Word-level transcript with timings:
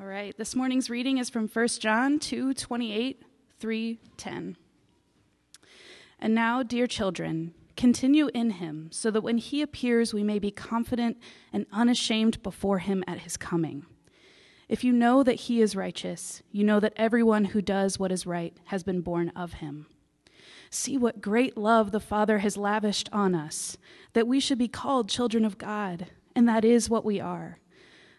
All 0.00 0.06
right, 0.06 0.36
this 0.38 0.54
morning's 0.54 0.88
reading 0.88 1.18
is 1.18 1.28
from 1.28 1.48
1 1.48 1.66
John 1.80 2.20
2 2.20 2.54
28 2.54 3.20
3 3.58 4.00
10. 4.16 4.56
And 6.20 6.34
now, 6.36 6.62
dear 6.62 6.86
children, 6.86 7.52
continue 7.76 8.30
in 8.32 8.50
him, 8.50 8.90
so 8.92 9.10
that 9.10 9.22
when 9.22 9.38
he 9.38 9.60
appears, 9.60 10.14
we 10.14 10.22
may 10.22 10.38
be 10.38 10.52
confident 10.52 11.16
and 11.52 11.66
unashamed 11.72 12.40
before 12.44 12.78
him 12.78 13.02
at 13.08 13.20
his 13.20 13.36
coming. 13.36 13.86
If 14.68 14.84
you 14.84 14.92
know 14.92 15.24
that 15.24 15.34
he 15.34 15.60
is 15.60 15.74
righteous, 15.74 16.44
you 16.52 16.62
know 16.62 16.78
that 16.78 16.92
everyone 16.94 17.46
who 17.46 17.60
does 17.60 17.98
what 17.98 18.12
is 18.12 18.24
right 18.24 18.56
has 18.66 18.84
been 18.84 19.00
born 19.00 19.30
of 19.30 19.54
him. 19.54 19.86
See 20.70 20.96
what 20.96 21.20
great 21.20 21.56
love 21.56 21.90
the 21.90 21.98
Father 21.98 22.38
has 22.38 22.56
lavished 22.56 23.08
on 23.12 23.34
us, 23.34 23.76
that 24.12 24.28
we 24.28 24.38
should 24.38 24.58
be 24.58 24.68
called 24.68 25.08
children 25.08 25.44
of 25.44 25.58
God, 25.58 26.06
and 26.36 26.48
that 26.48 26.64
is 26.64 26.88
what 26.88 27.04
we 27.04 27.18
are. 27.18 27.58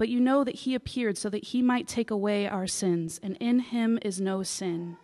But 0.00 0.08
you 0.08 0.18
know 0.18 0.44
that 0.44 0.54
he 0.54 0.74
appeared 0.74 1.18
so 1.18 1.28
that 1.28 1.48
he 1.48 1.60
might 1.60 1.86
take 1.86 2.10
away 2.10 2.48
our 2.48 2.66
sins, 2.66 3.20
and 3.22 3.36
in 3.36 3.58
him 3.58 3.98
is 4.00 4.18
no 4.18 4.42
sin. 4.42 4.96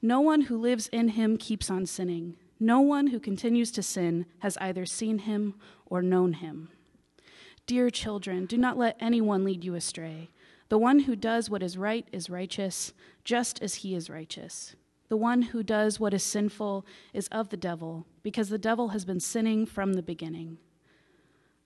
No 0.00 0.20
one 0.20 0.42
who 0.42 0.56
lives 0.56 0.86
in 0.92 1.08
him 1.08 1.36
keeps 1.36 1.68
on 1.68 1.84
sinning. 1.84 2.36
No 2.60 2.78
one 2.78 3.08
who 3.08 3.18
continues 3.18 3.72
to 3.72 3.82
sin 3.82 4.26
has 4.38 4.56
either 4.58 4.86
seen 4.86 5.18
him 5.18 5.54
or 5.84 6.00
known 6.00 6.34
him. 6.34 6.68
Dear 7.66 7.90
children, 7.90 8.46
do 8.46 8.56
not 8.56 8.78
let 8.78 8.96
anyone 9.00 9.42
lead 9.42 9.64
you 9.64 9.74
astray. 9.74 10.30
The 10.68 10.78
one 10.78 11.00
who 11.00 11.16
does 11.16 11.50
what 11.50 11.64
is 11.64 11.76
right 11.76 12.06
is 12.12 12.30
righteous, 12.30 12.92
just 13.24 13.60
as 13.60 13.74
he 13.82 13.96
is 13.96 14.08
righteous. 14.08 14.76
The 15.08 15.16
one 15.16 15.42
who 15.42 15.64
does 15.64 15.98
what 15.98 16.14
is 16.14 16.22
sinful 16.22 16.86
is 17.12 17.26
of 17.32 17.48
the 17.48 17.56
devil, 17.56 18.06
because 18.22 18.48
the 18.48 18.58
devil 18.58 18.90
has 18.90 19.04
been 19.04 19.18
sinning 19.18 19.66
from 19.66 19.94
the 19.94 20.04
beginning. 20.04 20.58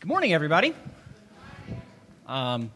Good 0.00 0.06
morning, 0.06 0.32
everybody. 0.32 0.74
Um, 2.28 2.70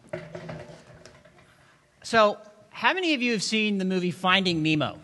so, 2.03 2.37
how 2.71 2.93
many 2.95 3.15
of 3.15 3.23
you 3.23 3.31
have 3.31 3.45
seen 3.45 3.79
the 3.79 3.85
movie 3.85 4.11
Finding 4.11 4.61
Nemo? 4.61 4.99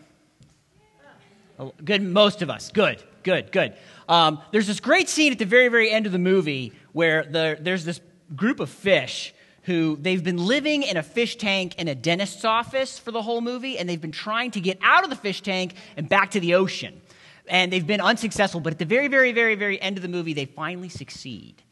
Oh, 1.60 1.72
good, 1.84 2.02
most 2.02 2.42
of 2.42 2.50
us. 2.50 2.72
Good, 2.72 3.04
good, 3.22 3.52
good. 3.52 3.74
Um, 4.08 4.42
there's 4.50 4.66
this 4.66 4.80
great 4.80 5.08
scene 5.08 5.30
at 5.30 5.38
the 5.38 5.44
very, 5.44 5.68
very 5.68 5.92
end 5.92 6.06
of 6.06 6.12
the 6.12 6.18
movie 6.18 6.72
where 6.90 7.22
the, 7.22 7.56
there's 7.60 7.84
this 7.84 8.00
group 8.34 8.58
of 8.58 8.68
fish 8.68 9.32
who 9.62 9.96
they've 10.00 10.24
been 10.24 10.44
living 10.44 10.82
in 10.82 10.96
a 10.96 11.04
fish 11.04 11.36
tank 11.36 11.76
in 11.76 11.86
a 11.86 11.94
dentist's 11.94 12.44
office 12.44 12.98
for 12.98 13.12
the 13.12 13.22
whole 13.22 13.40
movie, 13.40 13.78
and 13.78 13.88
they've 13.88 14.00
been 14.00 14.10
trying 14.10 14.50
to 14.50 14.60
get 14.60 14.76
out 14.82 15.04
of 15.04 15.10
the 15.10 15.16
fish 15.16 15.40
tank 15.40 15.76
and 15.96 16.08
back 16.08 16.32
to 16.32 16.40
the 16.40 16.54
ocean. 16.54 17.00
And 17.46 17.72
they've 17.72 17.86
been 17.86 18.00
unsuccessful, 18.00 18.60
but 18.60 18.72
at 18.72 18.80
the 18.80 18.86
very, 18.86 19.06
very, 19.06 19.30
very, 19.30 19.54
very 19.54 19.80
end 19.80 19.96
of 19.96 20.02
the 20.02 20.08
movie, 20.08 20.32
they 20.32 20.46
finally 20.46 20.88
succeed 20.88 21.62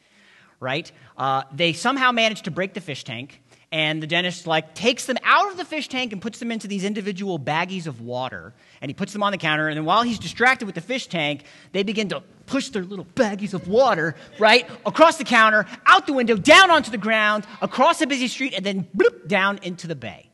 right? 0.61 0.91
Uh, 1.17 1.43
they 1.53 1.72
somehow 1.72 2.12
manage 2.12 2.43
to 2.43 2.50
break 2.50 2.75
the 2.75 2.81
fish 2.81 3.05
tank, 3.05 3.41
and 3.72 4.03
the 4.03 4.06
dentist 4.06 4.47
like 4.47 4.75
takes 4.75 5.06
them 5.06 5.17
out 5.25 5.50
of 5.50 5.56
the 5.56 5.65
fish 5.65 5.89
tank 5.89 6.12
and 6.12 6.22
puts 6.22 6.39
them 6.39 6.53
into 6.53 6.69
these 6.69 6.84
individual 6.84 7.39
baggies 7.39 7.87
of 7.87 8.00
water, 8.00 8.55
and 8.81 8.89
he 8.89 8.95
puts 8.95 9.12
them 9.12 9.22
on 9.22 9.33
the 9.33 9.39
counter. 9.39 9.69
And 9.69 9.77
then 9.77 9.84
while 9.84 10.03
he's 10.03 10.19
distracted 10.19 10.66
with 10.66 10.75
the 10.75 10.81
fish 10.81 11.09
tank, 11.09 11.45
they 11.72 11.83
begin 11.83 12.09
to 12.11 12.22
push 12.47 12.69
their 12.69 12.84
little 12.84 13.05
baggies 13.05 13.55
of 13.55 13.66
water 13.69 14.15
right 14.39 14.69
across 14.84 15.19
the 15.19 15.25
counter, 15.25 15.66
out 15.87 16.06
the 16.06 16.12
window, 16.12 16.37
down 16.37 16.71
onto 16.71 16.91
the 16.91 16.99
ground, 16.99 17.45
across 17.61 18.00
a 18.00 18.06
busy 18.06 18.28
street, 18.28 18.55
and 18.55 18.65
then 18.65 18.87
bloop, 18.97 19.27
down 19.27 19.59
into 19.62 19.87
the 19.89 19.97
bay 19.97 20.26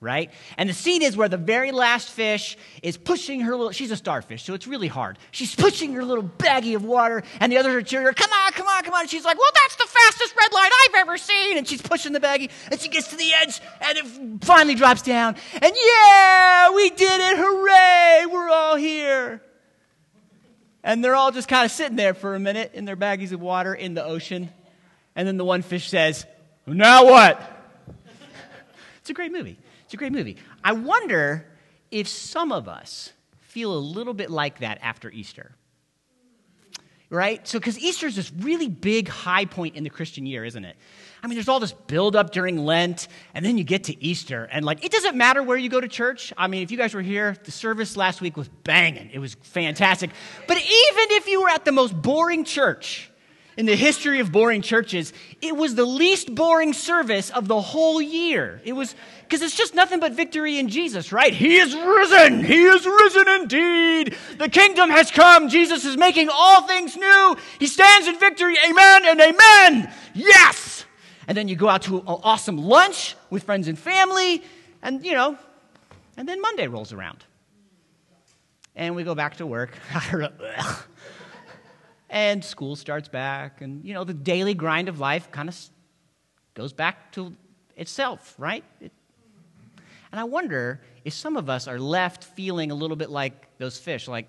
right? 0.00 0.30
And 0.56 0.68
the 0.68 0.72
scene 0.72 1.02
is 1.02 1.14
where 1.14 1.28
the 1.28 1.36
very 1.36 1.72
last 1.72 2.10
fish 2.10 2.56
is 2.82 2.96
pushing 2.96 3.40
her 3.40 3.54
little, 3.54 3.70
she's 3.70 3.90
a 3.90 3.96
starfish, 3.96 4.42
so 4.42 4.54
it's 4.54 4.66
really 4.66 4.88
hard. 4.88 5.18
She's 5.30 5.54
pushing 5.54 5.92
her 5.92 6.04
little 6.04 6.24
baggie 6.24 6.74
of 6.74 6.84
water, 6.84 7.22
and 7.38 7.52
the 7.52 7.58
others 7.58 7.74
are 7.74 7.82
cheering 7.82 8.06
her, 8.06 8.12
come 8.14 8.30
on, 8.32 8.52
come 8.52 8.66
on, 8.66 8.82
come 8.82 8.94
on. 8.94 9.02
And 9.02 9.10
she's 9.10 9.26
like, 9.26 9.38
well, 9.38 9.50
that's 9.54 9.76
the 9.76 9.86
fastest 9.86 10.34
red 10.40 10.52
light 10.54 10.70
I've 10.88 10.94
ever 10.96 11.18
seen. 11.18 11.58
And 11.58 11.68
she's 11.68 11.82
pushing 11.82 12.14
the 12.14 12.20
baggie, 12.20 12.50
and 12.70 12.80
she 12.80 12.88
gets 12.88 13.08
to 13.08 13.16
the 13.16 13.30
edge, 13.42 13.60
and 13.82 13.98
it 13.98 14.44
finally 14.44 14.74
drops 14.74 15.02
down. 15.02 15.36
And 15.52 15.72
yeah, 15.76 16.74
we 16.74 16.88
did 16.88 17.20
it, 17.20 17.36
hooray, 17.36 18.26
we're 18.32 18.48
all 18.48 18.76
here. 18.76 19.42
And 20.82 21.04
they're 21.04 21.14
all 21.14 21.30
just 21.30 21.46
kind 21.46 21.66
of 21.66 21.70
sitting 21.70 21.96
there 21.96 22.14
for 22.14 22.34
a 22.34 22.40
minute 22.40 22.70
in 22.72 22.86
their 22.86 22.96
baggies 22.96 23.32
of 23.32 23.40
water 23.42 23.74
in 23.74 23.92
the 23.92 24.02
ocean. 24.02 24.48
And 25.14 25.28
then 25.28 25.36
the 25.36 25.44
one 25.44 25.60
fish 25.60 25.90
says, 25.90 26.24
now 26.66 27.04
what? 27.04 27.38
it's 29.00 29.10
a 29.10 29.12
great 29.12 29.30
movie. 29.30 29.58
It's 29.90 29.94
a 29.94 29.96
great 29.96 30.12
movie. 30.12 30.36
I 30.62 30.70
wonder 30.70 31.48
if 31.90 32.06
some 32.06 32.52
of 32.52 32.68
us 32.68 33.12
feel 33.40 33.76
a 33.76 33.82
little 33.82 34.14
bit 34.14 34.30
like 34.30 34.60
that 34.60 34.78
after 34.82 35.10
Easter. 35.10 35.56
Right? 37.10 37.44
So, 37.48 37.58
because 37.58 37.76
Easter 37.76 38.06
is 38.06 38.14
this 38.14 38.30
really 38.38 38.68
big 38.68 39.08
high 39.08 39.46
point 39.46 39.74
in 39.74 39.82
the 39.82 39.90
Christian 39.90 40.26
year, 40.26 40.44
isn't 40.44 40.64
it? 40.64 40.76
I 41.24 41.26
mean, 41.26 41.34
there's 41.34 41.48
all 41.48 41.58
this 41.58 41.72
buildup 41.72 42.30
during 42.30 42.64
Lent, 42.64 43.08
and 43.34 43.44
then 43.44 43.58
you 43.58 43.64
get 43.64 43.82
to 43.84 44.00
Easter, 44.00 44.48
and 44.52 44.64
like, 44.64 44.84
it 44.84 44.92
doesn't 44.92 45.16
matter 45.16 45.42
where 45.42 45.56
you 45.56 45.68
go 45.68 45.80
to 45.80 45.88
church. 45.88 46.32
I 46.36 46.46
mean, 46.46 46.62
if 46.62 46.70
you 46.70 46.78
guys 46.78 46.94
were 46.94 47.02
here, 47.02 47.36
the 47.42 47.50
service 47.50 47.96
last 47.96 48.20
week 48.20 48.36
was 48.36 48.46
banging. 48.46 49.10
It 49.12 49.18
was 49.18 49.34
fantastic. 49.42 50.10
But 50.46 50.56
even 50.56 51.06
if 51.16 51.26
you 51.26 51.42
were 51.42 51.48
at 51.48 51.64
the 51.64 51.72
most 51.72 52.00
boring 52.00 52.44
church 52.44 53.10
in 53.56 53.66
the 53.66 53.76
history 53.76 54.20
of 54.20 54.32
boring 54.32 54.62
churches, 54.62 55.12
it 55.42 55.56
was 55.56 55.74
the 55.74 55.84
least 55.84 56.34
boring 56.34 56.72
service 56.72 57.30
of 57.30 57.48
the 57.48 57.60
whole 57.60 58.00
year. 58.00 58.60
It 58.64 58.72
was 58.72 58.94
because 59.22 59.42
it's 59.42 59.56
just 59.56 59.74
nothing 59.74 60.00
but 60.00 60.12
victory 60.12 60.58
in 60.58 60.68
Jesus, 60.68 61.12
right? 61.12 61.32
He 61.32 61.56
is 61.56 61.74
risen. 61.74 62.42
He 62.42 62.64
is 62.64 62.84
risen 62.84 63.28
indeed. 63.28 64.16
The 64.38 64.48
kingdom 64.48 64.90
has 64.90 65.10
come. 65.10 65.48
Jesus 65.48 65.84
is 65.84 65.96
making 65.96 66.28
all 66.32 66.66
things 66.66 66.96
new. 66.96 67.36
He 67.58 67.66
stands 67.66 68.08
in 68.08 68.18
victory. 68.18 68.56
Amen 68.68 69.02
and 69.06 69.20
amen. 69.20 69.92
Yes. 70.14 70.84
And 71.28 71.36
then 71.36 71.46
you 71.46 71.54
go 71.54 71.68
out 71.68 71.82
to 71.82 71.98
an 71.98 72.04
awesome 72.06 72.58
lunch 72.58 73.14
with 73.30 73.44
friends 73.44 73.68
and 73.68 73.78
family, 73.78 74.42
and 74.82 75.04
you 75.04 75.12
know, 75.12 75.38
and 76.16 76.28
then 76.28 76.40
Monday 76.40 76.66
rolls 76.66 76.92
around. 76.92 77.24
And 78.74 78.96
we 78.96 79.04
go 79.04 79.14
back 79.14 79.36
to 79.36 79.46
work. 79.46 79.70
and 82.10 82.44
school 82.44 82.76
starts 82.76 83.08
back, 83.08 83.62
and 83.62 83.84
you 83.84 83.94
know, 83.94 84.04
the 84.04 84.12
daily 84.12 84.52
grind 84.52 84.88
of 84.88 84.98
life 84.98 85.30
kind 85.30 85.48
of 85.48 85.56
goes 86.54 86.72
back 86.72 87.12
to 87.12 87.34
itself, 87.76 88.34
right? 88.36 88.64
It, 88.80 88.92
and 90.12 90.20
I 90.20 90.24
wonder 90.24 90.80
if 91.04 91.14
some 91.14 91.36
of 91.36 91.48
us 91.48 91.68
are 91.68 91.78
left 91.78 92.24
feeling 92.24 92.70
a 92.70 92.74
little 92.74 92.96
bit 92.96 93.10
like 93.10 93.46
those 93.58 93.78
fish, 93.78 94.08
like, 94.08 94.28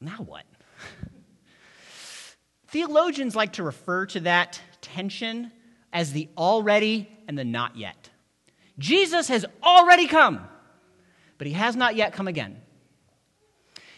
now 0.00 0.16
what? 0.18 0.44
Theologians 2.66 3.36
like 3.36 3.54
to 3.54 3.62
refer 3.62 4.06
to 4.06 4.20
that 4.20 4.60
tension 4.80 5.52
as 5.92 6.12
the 6.12 6.28
already 6.36 7.08
and 7.28 7.38
the 7.38 7.44
not 7.44 7.76
yet. 7.76 8.10
Jesus 8.78 9.28
has 9.28 9.46
already 9.62 10.08
come, 10.08 10.46
but 11.38 11.46
he 11.46 11.52
has 11.52 11.76
not 11.76 11.94
yet 11.94 12.12
come 12.12 12.28
again. 12.28 12.60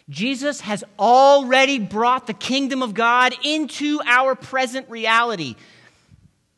Jesus 0.09 0.63
has 0.63 0.85
already 0.99 1.79
brought 1.79 2.27
the 2.27 2.35
kingdom 2.35 2.83
of 2.83 2.95
God 2.95 3.35
into 3.45 4.01
our 4.07 4.35
present 4.35 4.89
reality, 4.89 5.57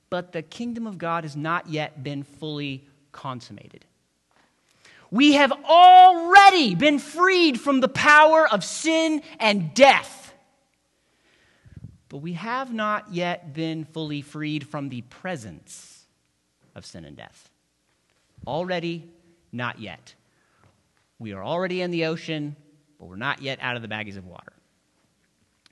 but 0.09 0.33
the 0.33 0.43
kingdom 0.43 0.87
of 0.87 0.99
God 0.99 1.25
has 1.25 1.37
not 1.37 1.69
yet 1.69 2.03
been 2.03 2.23
fully 2.23 2.87
consummated. 3.13 3.85
We 5.11 5.33
have 5.33 5.53
already 5.65 6.77
been 6.77 7.01
freed 7.01 7.61
from 7.61 7.81
the 7.81 7.89
power 7.89 8.47
of 8.49 8.63
sin 8.63 9.23
and 9.41 9.75
death. 9.75 10.33
But 12.09 12.19
we 12.19 12.35
have 12.35 12.73
not 12.73 13.13
yet 13.13 13.53
been 13.53 13.85
fully 13.85 14.23
freed 14.23 14.67
from 14.67 14.89
the 14.89 15.03
presence 15.03 16.05
of 16.75 16.87
sin 16.87 17.05
and 17.05 17.17
death. 17.17 17.51
Already, 18.47 19.11
not 19.53 19.81
yet. 19.81 20.15
We 21.19 21.33
are 21.33 21.45
already 21.45 21.83
in 21.83 21.91
the 21.91 22.07
ocean, 22.07 22.57
but 23.01 23.09
we're 23.09 23.17
not 23.17 23.43
yet 23.43 23.59
out 23.63 23.75
of 23.75 23.83
the 23.83 23.89
baggies 23.89 24.19
of 24.19 24.27
water. 24.27 24.53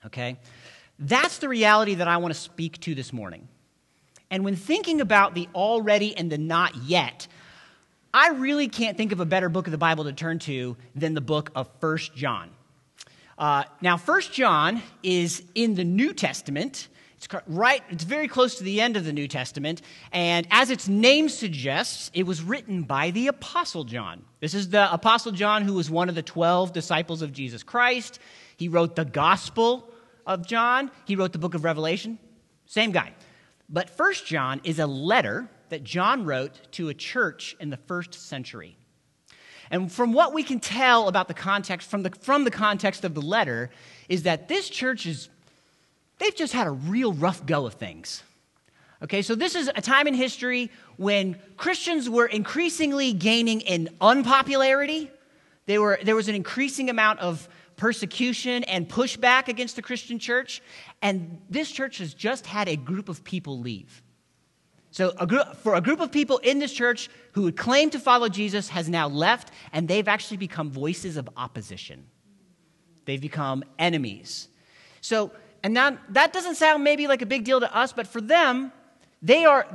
Okay? 0.06 0.38
That's 0.98 1.38
the 1.38 1.48
reality 1.48 1.96
that 1.96 2.08
I 2.08 2.16
want 2.16 2.34
to 2.34 2.40
speak 2.40 2.80
to 2.80 2.94
this 2.94 3.12
morning. 3.12 3.46
And 4.30 4.44
when 4.44 4.56
thinking 4.56 5.00
about 5.00 5.34
the 5.34 5.48
already 5.54 6.16
and 6.16 6.32
the 6.32 6.38
not 6.38 6.75
yet, 6.76 7.28
I 8.12 8.30
really 8.30 8.69
can't 8.69 8.96
think 8.96 9.12
of 9.12 9.20
a 9.20 9.26
better 9.26 9.48
book 9.48 9.66
of 9.66 9.70
the 9.70 9.78
Bible 9.78 10.04
to 10.04 10.12
turn 10.12 10.38
to 10.40 10.76
than 10.94 11.14
the 11.14 11.20
book 11.20 11.50
of 11.54 11.69
First 11.80 12.16
John. 12.16 12.50
Uh, 13.36 13.64
now, 13.81 13.96
First 13.96 14.32
John 14.32 14.82
is 15.02 15.42
in 15.54 15.74
the 15.74 15.84
New 15.84 16.12
Testament. 16.12 16.88
It's 17.19 17.26
right, 17.49 17.82
it's 17.91 18.05
very 18.05 18.29
close 18.29 18.55
to 18.59 18.65
the 18.65 18.81
end 18.81 18.97
of 18.97 19.05
the 19.05 19.12
New 19.12 19.26
Testament, 19.26 19.82
and 20.12 20.47
as 20.53 20.70
its 20.70 20.87
name 20.87 21.29
suggests, 21.29 22.12
it 22.15 22.23
was 22.23 22.43
written 22.43 22.85
by 22.85 23.11
the 23.11 23.26
Apostle 23.26 23.82
John. 23.82 24.25
This 24.38 24.55
is 24.55 24.69
the 24.70 24.93
Apostle 24.93 25.32
John 25.32 25.62
who 25.62 25.75
was 25.75 25.91
one 25.91 26.09
of 26.09 26.15
the 26.15 26.23
12 26.23 26.73
disciples 26.73 27.20
of 27.20 27.32
Jesus 27.32 27.65
Christ. 27.65 28.20
He 28.56 28.69
wrote 28.69 28.94
the 28.94 29.05
Gospel 29.05 29.91
of 30.29 30.47
John, 30.47 30.93
he 31.06 31.17
wrote 31.17 31.32
the 31.32 31.41
book 31.41 31.55
of 31.55 31.65
Revelation. 31.65 32.20
Same 32.67 32.93
guy. 32.93 33.12
But 33.69 33.91
First 33.91 34.25
John 34.25 34.61
is 34.62 34.79
a 34.79 34.87
letter 34.87 35.50
that 35.70 35.82
John 35.82 36.25
wrote 36.25 36.70
to 36.73 36.88
a 36.88 36.94
church 36.94 37.56
in 37.59 37.70
the 37.70 37.76
first 37.76 38.15
century. 38.15 38.79
And 39.70 39.91
from 39.91 40.12
what 40.12 40.32
we 40.32 40.43
can 40.43 40.61
tell 40.61 41.09
about 41.09 41.29
the 41.29 41.35
context, 41.35 41.91
from 41.91 42.03
the, 42.03 42.11
from 42.20 42.44
the 42.44 42.50
context 42.50 43.05
of 43.05 43.15
the 43.15 43.20
letter, 43.20 43.70
is 44.09 44.23
that 44.23 44.49
this 44.49 44.69
church 44.69 45.05
is, 45.05 45.29
they've 46.19 46.35
just 46.35 46.53
had 46.53 46.67
a 46.67 46.70
real 46.70 47.12
rough 47.12 47.44
go 47.47 47.67
of 47.67 47.75
things. 47.75 48.23
Okay, 49.03 49.23
so 49.23 49.35
this 49.35 49.55
is 49.55 49.70
a 49.75 49.81
time 49.81 50.09
in 50.09 50.15
history 50.15 50.70
when 50.97 51.38
Christians 51.56 52.11
were 52.11 52.26
increasingly 52.26 53.12
gaining 53.12 53.61
in 53.61 53.88
unpopularity. 54.00 55.11
They 55.67 55.79
were, 55.79 56.00
there 56.03 56.17
was 56.17 56.29
an 56.29 56.35
increasing 56.35 56.91
amount 56.91 57.20
of 57.20 57.49
persecution 57.76 58.65
and 58.65 58.88
pushback 58.88 59.47
against 59.47 59.76
the 59.76 59.82
Christian 59.82 60.19
church. 60.19 60.61
And 61.00 61.41
this 61.49 61.70
church 61.70 61.99
has 61.99 62.12
just 62.12 62.44
had 62.44 62.69
a 62.69 62.75
group 62.76 63.09
of 63.09 63.23
people 63.23 63.61
leave. 63.61 64.03
So, 64.91 65.12
a 65.19 65.26
group, 65.26 65.55
for 65.56 65.75
a 65.75 65.81
group 65.81 66.00
of 66.00 66.11
people 66.11 66.38
in 66.38 66.59
this 66.59 66.73
church 66.73 67.09
who 67.32 67.43
would 67.43 67.56
claim 67.56 67.91
to 67.91 68.00
follow 68.00 68.29
Jesus 68.29 68.70
has 68.70 68.88
now 68.88 69.06
left, 69.06 69.53
and 69.73 69.87
they've 69.87 70.09
actually 70.09 70.38
become 70.38 70.70
voices 70.70 71.17
of 71.17 71.29
opposition. 71.37 72.06
They've 73.05 73.20
become 73.20 73.65
enemies. 73.79 74.49
So, 75.00 75.31
and 75.69 75.75
now 75.75 75.99
that 76.09 76.32
doesn't 76.32 76.55
sound 76.55 76.82
maybe 76.82 77.06
like 77.06 77.20
a 77.20 77.26
big 77.26 77.44
deal 77.44 77.61
to 77.61 77.76
us, 77.76 77.93
but 77.93 78.06
for 78.06 78.23
them, 78.23 78.73
they 79.20 79.44
are, 79.44 79.67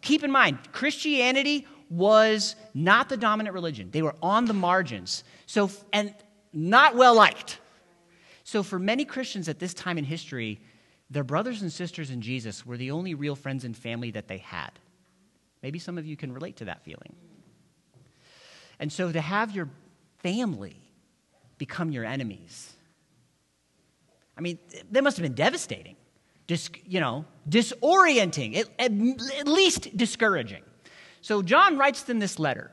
keep 0.00 0.22
in 0.22 0.30
mind, 0.30 0.58
Christianity 0.70 1.66
was 1.88 2.54
not 2.72 3.08
the 3.08 3.16
dominant 3.16 3.52
religion. 3.52 3.90
They 3.90 4.02
were 4.02 4.14
on 4.22 4.44
the 4.44 4.52
margins. 4.52 5.24
So, 5.46 5.68
and 5.92 6.14
not 6.52 6.94
well 6.94 7.16
liked. 7.16 7.58
So, 8.44 8.62
for 8.62 8.78
many 8.78 9.04
Christians 9.04 9.48
at 9.48 9.58
this 9.58 9.74
time 9.74 9.98
in 9.98 10.04
history, 10.04 10.60
their 11.10 11.24
brothers 11.24 11.62
and 11.62 11.72
sisters 11.72 12.10
in 12.10 12.20
Jesus 12.20 12.64
were 12.64 12.76
the 12.76 12.92
only 12.92 13.14
real 13.14 13.34
friends 13.34 13.64
and 13.64 13.76
family 13.76 14.12
that 14.12 14.28
they 14.28 14.38
had. 14.38 14.70
Maybe 15.64 15.80
some 15.80 15.98
of 15.98 16.06
you 16.06 16.16
can 16.16 16.32
relate 16.32 16.58
to 16.58 16.66
that 16.66 16.84
feeling. 16.84 17.16
And 18.78 18.92
so 18.92 19.10
to 19.10 19.20
have 19.20 19.50
your 19.50 19.68
family 20.18 20.76
become 21.58 21.90
your 21.90 22.04
enemies, 22.04 22.76
I 24.36 24.40
mean, 24.40 24.58
that 24.90 25.04
must 25.04 25.16
have 25.16 25.22
been 25.22 25.34
devastating. 25.34 25.96
Dis, 26.46 26.70
you 26.84 27.00
know, 27.00 27.24
disorienting, 27.48 28.56
at, 28.56 28.68
at, 28.78 29.46
least 29.46 29.96
discouraging. 29.96 30.62
So 31.20 31.42
John 31.42 31.78
writes 31.78 32.02
them 32.02 32.18
this 32.18 32.38
letter. 32.38 32.70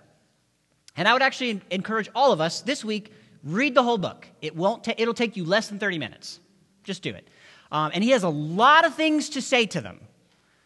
And 0.95 1.07
I 1.07 1.13
would 1.13 1.21
actually 1.21 1.61
encourage 1.69 2.09
all 2.15 2.31
of 2.31 2.41
us 2.41 2.61
this 2.61 2.83
week 2.83 3.13
read 3.43 3.75
the 3.75 3.83
whole 3.83 3.97
book. 3.97 4.27
It 4.41 4.55
won't 4.55 4.83
ta- 4.83 4.95
it'll 4.97 5.13
take 5.13 5.37
you 5.37 5.45
less 5.45 5.67
than 5.67 5.77
30 5.77 5.99
minutes. 5.99 6.39
Just 6.83 7.03
do 7.03 7.13
it. 7.13 7.27
Um, 7.71 7.91
and 7.93 8.03
he 8.03 8.11
has 8.11 8.23
a 8.23 8.29
lot 8.29 8.85
of 8.85 8.95
things 8.95 9.29
to 9.29 9.41
say 9.41 9.65
to 9.67 9.81
them, 9.81 9.99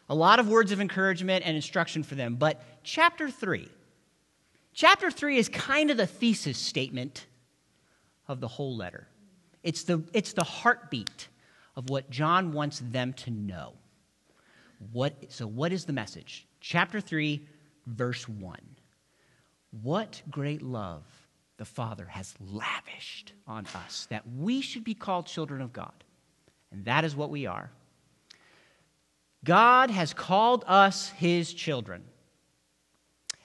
a 0.08 0.16
lot 0.16 0.40
of 0.40 0.48
words 0.48 0.72
of 0.72 0.82
encouragement 0.82 1.46
and 1.46 1.56
instruction 1.56 2.04
for 2.04 2.16
them. 2.16 2.36
But 2.36 2.62
chapter 2.84 3.30
3, 3.30 3.68
chapter 4.74 5.10
3 5.10 5.38
is 5.38 5.50
kind 5.50 5.90
of 5.90 5.98
the 5.98 6.08
thesis 6.08 6.58
statement 6.58 7.26
of 8.28 8.40
the 8.40 8.48
whole 8.48 8.76
letter. 8.76 9.08
It's 9.64 9.84
the, 9.84 10.04
it's 10.14 10.34
the 10.34 10.44
heartbeat 10.44 11.28
of 11.76 11.90
what 11.90 12.10
John 12.10 12.52
wants 12.52 12.80
them 12.80 13.14
to 13.14 13.32
know. 13.32 13.74
What, 14.92 15.32
so, 15.32 15.46
what 15.46 15.72
is 15.72 15.86
the 15.86 15.94
message? 15.94 16.48
Chapter 16.60 17.00
3, 17.00 17.48
verse 17.86 18.28
1. 18.28 18.58
What 19.84 20.22
great 20.30 20.62
love 20.62 21.04
the 21.58 21.66
Father 21.66 22.06
has 22.06 22.34
lavished 22.40 23.34
on 23.46 23.68
us 23.76 24.08
that 24.10 24.24
we 24.28 24.62
should 24.62 24.84
be 24.84 24.96
called 24.96 25.28
children 25.28 25.62
of 25.62 25.72
God. 25.72 26.04
And 26.72 26.86
that 26.86 27.06
is 27.06 27.16
what 27.16 27.30
we 27.30 27.46
are. 27.46 27.70
God 29.44 29.92
has 29.92 30.12
called 30.12 30.64
us 30.68 31.10
his 31.10 31.54
children. 31.54 32.04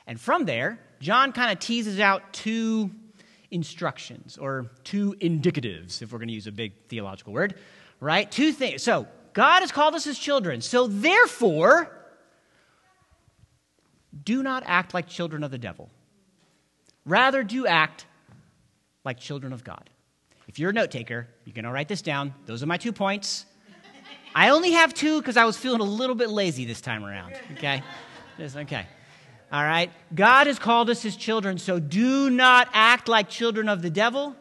And 0.07 0.19
from 0.19 0.47
there, 0.47 0.79
John 1.01 1.33
kind 1.33 1.53
of 1.53 1.59
teases 1.59 2.01
out 2.01 2.33
two 2.33 2.91
instructions 3.51 4.39
or 4.39 4.71
two 4.85 5.15
indicatives, 5.21 6.03
if 6.03 6.13
we're 6.13 6.19
going 6.19 6.29
to 6.29 6.35
use 6.35 6.47
a 6.47 6.53
big 6.53 6.73
theological 6.89 7.33
word, 7.33 7.55
right? 8.01 8.31
Two 8.31 8.53
things. 8.53 8.83
So, 8.83 9.07
God 9.33 9.61
has 9.61 9.71
called 9.71 9.95
us 9.95 10.05
his 10.05 10.19
children. 10.19 10.61
So, 10.61 10.87
therefore, 10.87 11.91
do 14.25 14.43
not 14.43 14.63
act 14.67 14.95
like 14.95 15.07
children 15.07 15.45
of 15.45 15.51
the 15.51 15.59
devil. 15.59 15.91
Rather, 17.05 17.43
do 17.43 17.67
act 17.67 18.07
like 19.05 19.19
children 19.19 19.53
of 19.53 19.63
God. 19.63 19.91
If 20.49 20.59
you're 20.59 20.71
a 20.71 20.73
note 20.73 20.91
taker, 20.91 21.29
you're 21.45 21.55
going 21.55 21.65
to 21.65 21.71
write 21.71 21.89
this 21.89 22.03
down. 22.03 22.35
Those 22.47 22.63
are 22.63 22.67
my 22.67 22.77
two 22.77 22.93
points. 22.93 23.47
I 24.35 24.51
only 24.51 24.73
have 24.73 24.93
two 24.93 25.21
because 25.21 25.37
I 25.37 25.45
was 25.45 25.57
feeling 25.57 25.81
a 25.81 25.85
little 25.85 26.15
bit 26.15 26.29
lazy 26.29 26.65
this 26.65 26.81
time 26.81 27.05
around. 27.05 27.35
Okay? 27.53 27.83
Okay. 28.55 28.87
All 29.53 29.63
right? 29.63 29.91
God 30.15 30.47
has 30.47 30.59
called 30.59 30.91
us 30.91 31.03
his 31.03 31.17
children, 31.17 31.59
so 31.59 31.79
do 31.79 32.31
not 32.31 32.69
act 32.73 33.09
like 33.09 33.29
children 33.29 33.69
of 33.69 33.83
the 33.83 33.91
devil. 33.91 34.35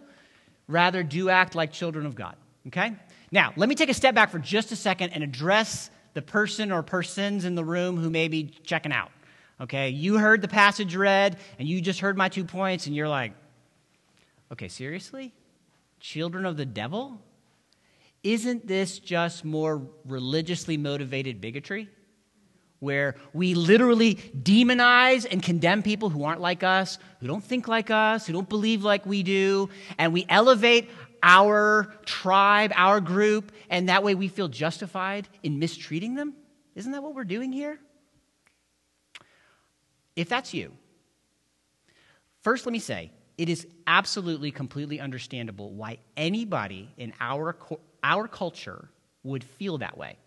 Rather, 0.67 1.03
do 1.03 1.29
act 1.29 1.55
like 1.55 1.71
children 1.71 2.05
of 2.05 2.15
God. 2.15 2.35
Okay? 2.67 2.93
Now, 3.31 3.53
let 3.55 3.69
me 3.69 3.75
take 3.75 3.89
a 3.89 3.93
step 3.93 4.15
back 4.15 4.31
for 4.31 4.39
just 4.39 4.71
a 4.71 4.75
second 4.75 5.11
and 5.11 5.23
address 5.23 5.89
the 6.13 6.21
person 6.21 6.71
or 6.71 6.81
persons 6.81 7.45
in 7.45 7.55
the 7.55 7.63
room 7.63 7.97
who 7.97 8.09
may 8.09 8.27
be 8.27 8.45
checking 8.63 8.91
out. 8.91 9.11
Okay? 9.61 9.89
You 9.89 10.17
heard 10.17 10.41
the 10.41 10.47
passage 10.47 10.95
read, 10.95 11.37
and 11.59 11.67
you 11.67 11.81
just 11.81 11.99
heard 11.99 12.17
my 12.17 12.29
two 12.29 12.45
points, 12.45 12.87
and 12.87 12.95
you're 12.95 13.09
like, 13.09 13.33
okay, 14.51 14.67
seriously? 14.67 15.33
children 16.05 16.45
of 16.45 16.55
the 16.55 16.65
devil? 16.65 17.19
Isn't 18.23 18.67
this 18.67 18.99
just 18.99 19.43
more 19.43 19.81
religiously 20.05 20.77
motivated 20.77 21.41
bigotry? 21.41 21.89
Where 22.79 23.15
we 23.33 23.55
literally 23.55 24.15
demonize 24.15 25.25
and 25.29 25.41
condemn 25.41 25.81
people 25.81 26.09
who 26.09 26.23
aren't 26.23 26.41
like 26.41 26.61
us, 26.61 26.99
who 27.19 27.27
don't 27.27 27.43
think 27.43 27.67
like 27.67 27.89
us, 27.89 28.27
who 28.27 28.33
don't 28.33 28.49
believe 28.49 28.83
like 28.83 29.05
we 29.05 29.23
do, 29.23 29.69
and 29.97 30.13
we 30.13 30.25
elevate 30.29 30.89
our 31.23 31.93
tribe, 32.05 32.71
our 32.75 33.01
group, 33.01 33.51
and 33.69 33.89
that 33.89 34.03
way 34.03 34.13
we 34.13 34.27
feel 34.27 34.47
justified 34.47 35.27
in 35.41 35.57
mistreating 35.57 36.13
them? 36.13 36.35
Isn't 36.75 36.91
that 36.91 37.01
what 37.01 37.15
we're 37.15 37.23
doing 37.23 37.51
here? 37.51 37.79
If 40.15 40.29
that's 40.29 40.53
you, 40.53 40.71
first 42.41 42.65
let 42.65 42.71
me 42.71 42.79
say 42.79 43.11
it 43.37 43.49
is 43.49 43.67
absolutely 43.87 44.51
completely 44.51 44.99
understandable 44.99 45.73
why 45.73 45.97
anybody 46.15 46.89
in 46.97 47.11
our, 47.19 47.57
our 48.03 48.27
culture 48.27 48.89
would 49.23 49.43
feel 49.43 49.79
that 49.79 49.97
way. 49.97 50.17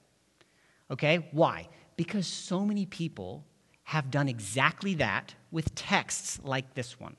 Okay? 0.91 1.29
Why? 1.31 1.69
Because 1.99 2.29
so 2.29 2.65
many 2.65 2.87
people 2.87 3.45
have 3.83 4.09
done 4.09 4.29
exactly 4.29 4.95
that 4.95 5.35
with 5.51 5.75
texts 5.75 6.39
like 6.45 6.75
this 6.75 7.01
one. 7.01 7.17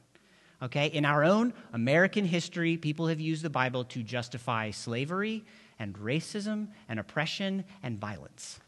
Okay? 0.64 0.88
In 0.88 1.04
our 1.04 1.26
own 1.26 1.54
American 1.74 2.24
history, 2.24 2.78
people 2.78 3.08
have 3.08 3.20
used 3.20 3.44
the 3.44 3.50
Bible 3.50 3.84
to 3.84 4.02
justify 4.02 4.72
slavery 4.72 5.44
and 5.80 5.96
racism 5.98 6.70
and 6.88 6.98
oppression 6.98 7.66
and 7.84 8.00
violence. 8.00 8.62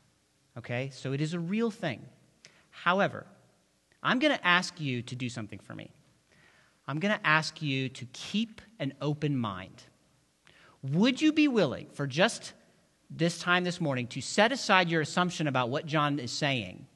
Okay? 0.58 0.90
So 0.94 1.14
it 1.14 1.22
is 1.22 1.34
a 1.34 1.40
real 1.40 1.72
thing. 1.72 2.06
However, 2.72 3.26
I'm 4.04 4.20
going 4.20 4.36
to 4.36 4.46
ask 4.46 4.82
you 4.82 5.02
to 5.04 5.16
do 5.16 5.30
something 5.30 5.60
for 5.60 5.76
me. 5.76 5.92
I'm 6.88 7.00
going 7.00 7.18
to 7.18 7.26
ask 7.26 7.62
you 7.62 7.88
to 7.88 8.06
keep 8.12 8.60
an 8.80 8.94
open 9.00 9.38
mind. 9.38 9.84
Would 10.84 11.22
you 11.22 11.32
be 11.32 11.48
willing, 11.48 11.88
for 11.94 12.06
just 12.06 12.52
this 13.12 13.40
time 13.40 13.64
this 13.64 13.82
morning, 13.82 14.08
to 14.08 14.22
set 14.22 14.52
aside 14.52 14.90
your 14.90 15.02
assumption 15.02 15.48
about 15.48 15.70
what 15.70 15.86
John 15.86 16.18
is 16.18 16.32
saying 16.32 16.88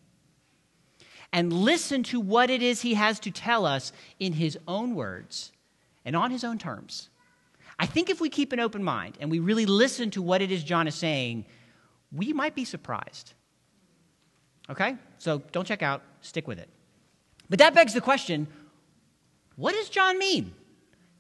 and 1.34 1.52
listen 1.52 2.04
to 2.04 2.20
what 2.20 2.50
it 2.50 2.62
is 2.62 2.82
he 2.82 2.94
has 2.94 3.20
to 3.20 3.32
tell 3.32 3.66
us 3.66 3.92
in 4.20 4.34
his 4.34 4.58
own 4.68 4.96
words 4.96 5.52
and 6.06 6.16
on 6.16 6.32
his 6.32 6.44
own 6.44 6.58
terms? 6.58 7.10
I 7.78 7.86
think 7.86 8.10
if 8.10 8.22
we 8.22 8.30
keep 8.30 8.54
an 8.54 8.60
open 8.60 8.84
mind 8.84 9.18
and 9.20 9.30
we 9.30 9.40
really 9.40 9.66
listen 9.66 10.10
to 10.12 10.22
what 10.22 10.42
it 10.42 10.52
is 10.52 10.64
John 10.64 10.88
is 10.88 10.96
saying, 10.96 11.46
we 12.12 12.32
might 12.32 12.56
be 12.56 12.64
surprised. 12.64 13.34
Okay? 14.70 14.96
So 15.18 15.44
don't 15.52 15.68
check 15.68 15.84
out, 15.84 16.02
stick 16.22 16.48
with 16.48 16.60
it. 16.60 16.70
But 17.50 17.60
that 17.60 17.74
begs 17.74 17.94
the 17.94 18.02
question 18.02 18.48
what 19.56 19.74
does 19.74 19.90
John 19.90 20.18
mean? 20.20 20.54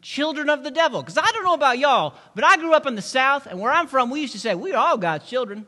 Children 0.05 0.51
of 0.51 0.63
the 0.63 0.69
devil. 0.69 1.01
Because 1.01 1.17
I 1.17 1.31
don't 1.31 1.43
know 1.43 1.55
about 1.55 1.79
y'all, 1.79 2.13
but 2.35 2.43
I 2.43 2.57
grew 2.57 2.75
up 2.75 2.85
in 2.85 2.93
the 2.93 3.01
South, 3.01 3.47
and 3.47 3.59
where 3.59 3.71
I'm 3.71 3.87
from, 3.87 4.11
we 4.11 4.21
used 4.21 4.33
to 4.33 4.39
say, 4.39 4.53
we're 4.53 4.77
all 4.77 4.99
God's 4.99 5.27
children. 5.27 5.65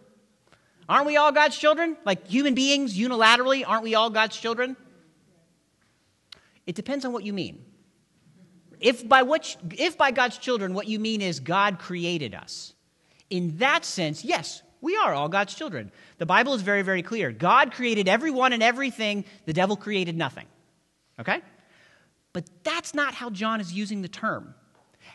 Aren't 0.87 1.07
we 1.07 1.17
all 1.17 1.31
God's 1.31 1.57
children? 1.57 1.97
Like 2.05 2.27
human 2.27 2.53
beings, 2.53 2.95
unilaterally, 2.95 3.63
aren't 3.67 3.81
we 3.81 3.95
all 3.95 4.11
God's 4.11 4.37
children? 4.37 4.77
It 6.67 6.75
depends 6.75 7.03
on 7.03 7.13
what 7.13 7.23
you 7.23 7.33
mean. 7.33 7.65
If 8.79 9.09
by, 9.09 9.23
which, 9.23 9.57
if 9.75 9.97
by 9.97 10.11
God's 10.11 10.37
children, 10.37 10.75
what 10.75 10.85
you 10.85 10.99
mean 10.99 11.23
is 11.23 11.39
God 11.39 11.79
created 11.79 12.35
us, 12.35 12.75
in 13.31 13.57
that 13.57 13.85
sense, 13.85 14.23
yes, 14.23 14.61
we 14.81 14.95
are 14.97 15.15
all 15.15 15.29
God's 15.29 15.55
children. 15.55 15.91
The 16.19 16.27
Bible 16.27 16.53
is 16.53 16.61
very, 16.61 16.83
very 16.83 17.01
clear. 17.01 17.31
God 17.31 17.71
created 17.71 18.07
everyone 18.07 18.53
and 18.53 18.61
everything, 18.61 19.25
the 19.47 19.53
devil 19.53 19.75
created 19.75 20.15
nothing. 20.15 20.45
Okay? 21.19 21.41
But 22.33 22.45
that's 22.63 22.93
not 22.93 23.13
how 23.13 23.29
John 23.29 23.61
is 23.61 23.73
using 23.73 24.01
the 24.01 24.07
term. 24.07 24.53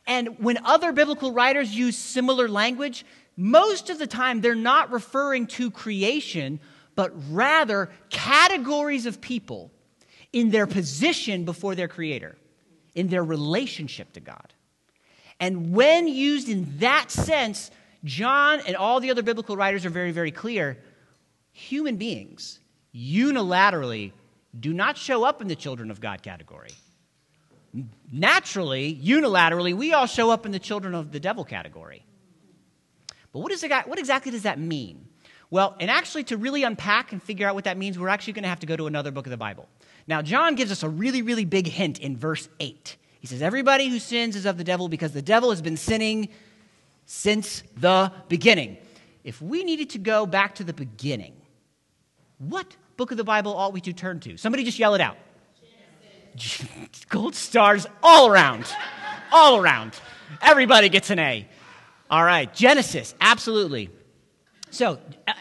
And 0.06 0.38
when 0.38 0.58
other 0.64 0.92
biblical 0.92 1.32
writers 1.32 1.74
use 1.76 1.96
similar 1.96 2.48
language, 2.48 3.04
most 3.36 3.90
of 3.90 3.98
the 3.98 4.06
time 4.06 4.40
they're 4.40 4.54
not 4.54 4.90
referring 4.90 5.46
to 5.48 5.70
creation, 5.70 6.60
but 6.94 7.12
rather 7.30 7.90
categories 8.10 9.06
of 9.06 9.20
people 9.20 9.70
in 10.32 10.50
their 10.50 10.66
position 10.66 11.44
before 11.44 11.74
their 11.74 11.88
creator, 11.88 12.36
in 12.94 13.08
their 13.08 13.24
relationship 13.24 14.12
to 14.14 14.20
God. 14.20 14.52
And 15.38 15.72
when 15.72 16.08
used 16.08 16.48
in 16.48 16.78
that 16.78 17.10
sense, 17.10 17.70
John 18.04 18.60
and 18.66 18.76
all 18.76 19.00
the 19.00 19.10
other 19.10 19.22
biblical 19.22 19.56
writers 19.56 19.84
are 19.86 19.90
very, 19.90 20.12
very 20.12 20.30
clear. 20.30 20.78
Human 21.52 21.96
beings 21.96 22.60
unilaterally 22.94 24.12
do 24.58 24.72
not 24.72 24.96
show 24.96 25.24
up 25.24 25.40
in 25.40 25.48
the 25.48 25.56
children 25.56 25.90
of 25.90 26.00
God 26.00 26.22
category. 26.22 26.70
Naturally, 28.12 28.94
unilaterally, 29.02 29.74
we 29.74 29.92
all 29.92 30.06
show 30.06 30.30
up 30.30 30.44
in 30.44 30.52
the 30.52 30.58
children 30.58 30.94
of 30.94 31.12
the 31.12 31.20
devil 31.20 31.44
category. 31.44 32.04
But 33.32 33.40
what, 33.40 33.52
is 33.52 33.62
it, 33.62 33.72
what 33.86 33.98
exactly 33.98 34.30
does 34.30 34.42
that 34.42 34.58
mean? 34.58 35.08
Well, 35.50 35.76
and 35.80 35.90
actually, 35.90 36.24
to 36.24 36.36
really 36.36 36.62
unpack 36.62 37.12
and 37.12 37.22
figure 37.22 37.46
out 37.46 37.54
what 37.54 37.64
that 37.64 37.76
means, 37.76 37.98
we're 37.98 38.08
actually 38.08 38.34
going 38.34 38.44
to 38.44 38.48
have 38.48 38.60
to 38.60 38.66
go 38.66 38.76
to 38.76 38.86
another 38.86 39.10
book 39.10 39.26
of 39.26 39.30
the 39.30 39.36
Bible. 39.36 39.68
Now, 40.06 40.22
John 40.22 40.54
gives 40.54 40.72
us 40.72 40.82
a 40.82 40.88
really, 40.88 41.22
really 41.22 41.44
big 41.44 41.66
hint 41.66 41.98
in 41.98 42.16
verse 42.16 42.48
8. 42.60 42.96
He 43.20 43.26
says, 43.26 43.40
Everybody 43.40 43.88
who 43.88 43.98
sins 43.98 44.34
is 44.34 44.46
of 44.46 44.58
the 44.58 44.64
devil 44.64 44.88
because 44.88 45.12
the 45.12 45.22
devil 45.22 45.50
has 45.50 45.62
been 45.62 45.76
sinning 45.76 46.28
since 47.06 47.62
the 47.76 48.12
beginning. 48.28 48.78
If 49.24 49.40
we 49.40 49.62
needed 49.64 49.90
to 49.90 49.98
go 49.98 50.26
back 50.26 50.56
to 50.56 50.64
the 50.64 50.72
beginning, 50.72 51.34
what 52.38 52.76
book 52.96 53.10
of 53.10 53.16
the 53.16 53.24
Bible 53.24 53.54
ought 53.54 53.72
we 53.72 53.80
to 53.82 53.92
turn 53.92 54.20
to? 54.20 54.36
Somebody 54.36 54.64
just 54.64 54.78
yell 54.78 54.94
it 54.94 55.00
out. 55.00 55.16
Gold 57.08 57.34
stars 57.34 57.86
all 58.02 58.28
around. 58.28 58.66
all 59.32 59.58
around. 59.58 59.98
Everybody 60.40 60.88
gets 60.88 61.10
an 61.10 61.18
A. 61.18 61.46
All 62.10 62.24
right, 62.24 62.52
Genesis, 62.54 63.14
absolutely. 63.20 63.88
So, 64.70 64.98
uh, 65.26 65.32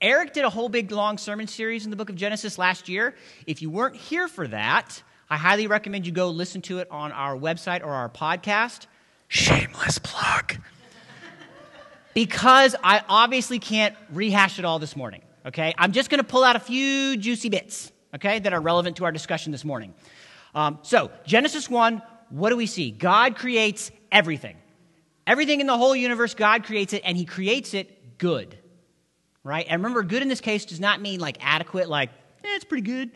Eric 0.00 0.32
did 0.32 0.44
a 0.44 0.50
whole 0.50 0.68
big 0.68 0.90
long 0.90 1.16
sermon 1.16 1.46
series 1.46 1.84
in 1.84 1.90
the 1.90 1.96
book 1.96 2.10
of 2.10 2.16
Genesis 2.16 2.58
last 2.58 2.88
year. 2.88 3.14
If 3.46 3.62
you 3.62 3.70
weren't 3.70 3.94
here 3.96 4.26
for 4.26 4.48
that, 4.48 5.02
I 5.30 5.36
highly 5.36 5.66
recommend 5.66 6.06
you 6.06 6.12
go 6.12 6.30
listen 6.30 6.60
to 6.62 6.78
it 6.78 6.88
on 6.90 7.12
our 7.12 7.36
website 7.36 7.82
or 7.82 7.90
our 7.90 8.08
podcast. 8.08 8.86
Shameless 9.28 9.98
plug. 9.98 10.56
because 12.14 12.74
I 12.82 13.02
obviously 13.08 13.58
can't 13.58 13.94
rehash 14.10 14.58
it 14.58 14.64
all 14.64 14.78
this 14.78 14.96
morning, 14.96 15.22
okay? 15.46 15.72
I'm 15.78 15.92
just 15.92 16.10
gonna 16.10 16.24
pull 16.24 16.42
out 16.42 16.56
a 16.56 16.60
few 16.60 17.16
juicy 17.16 17.48
bits, 17.48 17.91
okay, 18.14 18.38
that 18.38 18.52
are 18.52 18.60
relevant 18.60 18.96
to 18.96 19.04
our 19.04 19.12
discussion 19.12 19.52
this 19.52 19.64
morning. 19.64 19.94
Um, 20.54 20.78
so, 20.82 21.10
Genesis 21.24 21.68
1, 21.68 22.02
what 22.30 22.50
do 22.50 22.56
we 22.56 22.66
see? 22.66 22.90
God 22.90 23.36
creates 23.36 23.90
everything. 24.10 24.56
Everything 25.26 25.60
in 25.60 25.66
the 25.66 25.76
whole 25.76 25.94
universe, 25.94 26.34
God 26.34 26.64
creates 26.64 26.92
it, 26.92 27.02
and 27.04 27.16
He 27.16 27.24
creates 27.24 27.74
it 27.74 28.18
good, 28.18 28.58
right? 29.44 29.66
And 29.68 29.82
remember, 29.82 30.02
good 30.02 30.22
in 30.22 30.28
this 30.28 30.40
case 30.40 30.64
does 30.64 30.80
not 30.80 31.00
mean 31.00 31.20
like 31.20 31.38
adequate, 31.40 31.88
like, 31.88 32.10
eh, 32.44 32.54
it's 32.54 32.64
pretty 32.64 32.82
good. 32.82 33.10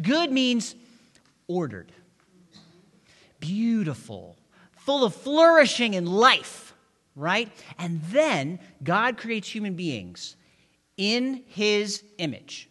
Good 0.00 0.32
means 0.32 0.74
ordered, 1.46 1.92
beautiful, 3.40 4.36
full 4.78 5.04
of 5.04 5.14
flourishing 5.14 5.94
and 5.94 6.08
life, 6.08 6.74
right? 7.14 7.50
And 7.78 8.02
then 8.04 8.58
God 8.82 9.16
creates 9.16 9.48
human 9.48 9.74
beings 9.74 10.36
in 10.96 11.44
his 11.46 12.02
image. 12.18 12.68